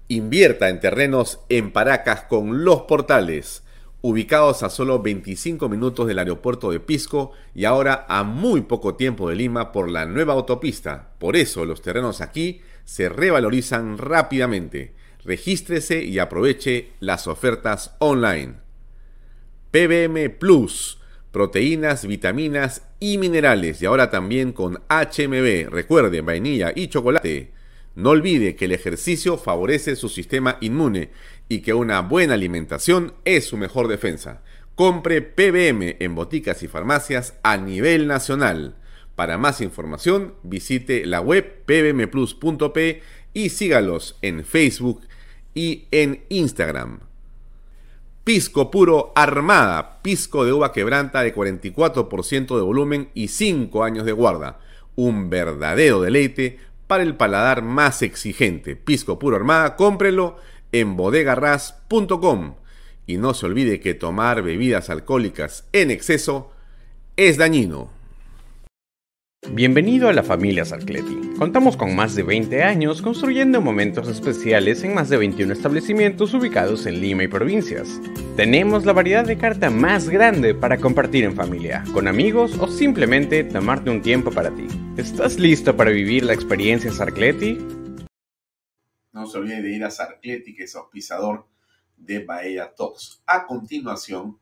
[0.08, 3.64] Invierta en terrenos en Paracas con los portales
[4.02, 9.30] ubicados a solo 25 minutos del aeropuerto de Pisco y ahora a muy poco tiempo
[9.30, 11.14] de Lima por la nueva autopista.
[11.18, 14.94] Por eso los terrenos aquí se revalorizan rápidamente.
[15.24, 18.54] Regístrese y aproveche las ofertas online.
[19.70, 20.98] PBM Plus,
[21.32, 27.52] proteínas, vitaminas y minerales y ahora también con HMB, recuerde, vainilla y chocolate.
[27.96, 31.10] No olvide que el ejercicio favorece su sistema inmune
[31.48, 34.42] y que una buena alimentación es su mejor defensa.
[34.74, 38.76] Compre PBM en boticas y farmacias a nivel nacional.
[39.16, 45.02] Para más información, visite la web pbmplus.p y sígalos en Facebook
[45.54, 47.00] y en Instagram.
[48.24, 54.12] Pisco puro Armada, pisco de uva quebranta de 44% de volumen y 5 años de
[54.12, 54.60] guarda.
[54.96, 58.76] Un verdadero deleite para el paladar más exigente.
[58.76, 60.38] Pisco puro Armada, cómprelo
[60.72, 62.54] en bodegarras.com.
[63.06, 66.50] Y no se olvide que tomar bebidas alcohólicas en exceso
[67.16, 67.90] es dañino.
[69.50, 71.34] Bienvenido a la familia Sarcleti.
[71.38, 76.86] Contamos con más de 20 años construyendo momentos especiales en más de 21 establecimientos ubicados
[76.86, 78.00] en Lima y provincias.
[78.36, 83.44] Tenemos la variedad de carta más grande para compartir en familia, con amigos o simplemente
[83.44, 84.66] tomarte un tiempo para ti.
[84.96, 87.58] ¿Estás listo para vivir la experiencia Sarcleti?
[89.12, 91.46] No se olvide de ir a Sarcleti, que es auspiciador
[91.98, 93.22] de Bahía Talks.
[93.26, 94.38] A continuación,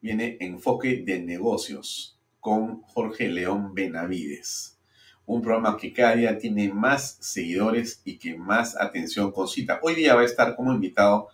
[0.00, 4.78] viene Enfoque de Negocios con Jorge León Benavides.
[5.26, 9.78] Un programa que cada día tiene más seguidores y que más atención concita.
[9.82, 11.28] Hoy día va a estar como invitado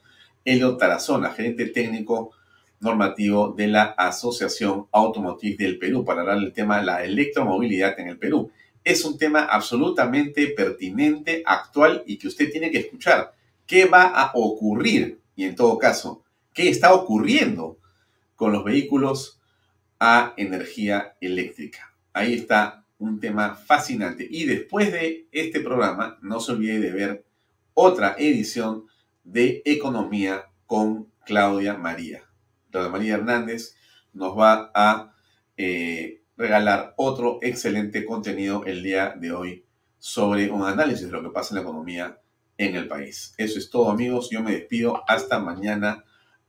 [0.44, 2.32] Elio Tarazona, gerente técnico
[2.80, 8.08] normativo de la Asociación Automotriz del Perú, para hablar del tema de la electromovilidad en
[8.08, 8.50] el Perú
[8.84, 13.32] es un tema absolutamente pertinente, actual y que usted tiene que escuchar.
[13.66, 15.20] ¿Qué va a ocurrir?
[15.34, 16.22] Y en todo caso,
[16.52, 17.78] ¿qué está ocurriendo
[18.36, 19.40] con los vehículos
[19.98, 21.94] a energía eléctrica?
[22.12, 24.26] Ahí está un tema fascinante.
[24.28, 27.24] Y después de este programa, no se olvide de ver
[27.74, 28.86] otra edición
[29.24, 32.22] de Economía con Claudia María.
[32.70, 33.76] Claudia María Hernández
[34.12, 35.14] nos va a
[35.56, 39.64] eh, regalar otro excelente contenido el día de hoy
[39.98, 42.20] sobre un análisis de lo que pasa en la economía
[42.56, 43.34] en el país.
[43.38, 46.04] Eso es todo amigos, yo me despido hasta mañana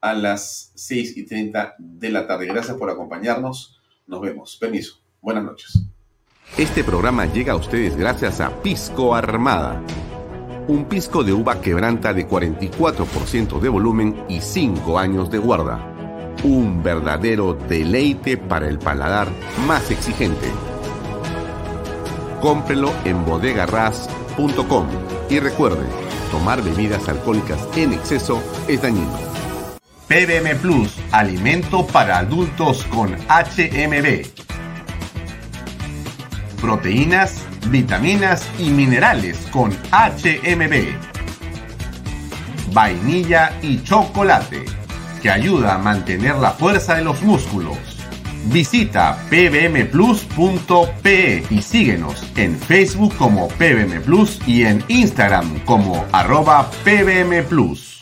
[0.05, 2.45] a las 6 y 30 de la tarde.
[2.45, 4.57] Gracias por acompañarnos, nos vemos.
[4.57, 5.81] Permiso, buenas noches.
[6.57, 9.81] Este programa llega a ustedes gracias a Pisco Armada.
[10.67, 15.95] Un pisco de uva quebranta de 44% de volumen y 5 años de guarda
[16.43, 19.27] un verdadero deleite para el paladar
[19.65, 20.47] más exigente.
[22.41, 24.87] Cómprelo en bodegarras.com
[25.29, 25.85] y recuerde,
[26.31, 29.34] tomar bebidas alcohólicas en exceso es dañino.
[30.07, 34.27] PBM Plus, alimento para adultos con HMB.
[36.61, 40.93] Proteínas, vitaminas y minerales con HMB.
[42.71, 44.65] Vainilla y chocolate
[45.23, 47.77] que ayuda a mantener la fuerza de los músculos.
[48.45, 50.67] Visita pbmplus.pe
[51.49, 57.94] y síguenos en Facebook como pbmplus y en Instagram como arroba pbmplus.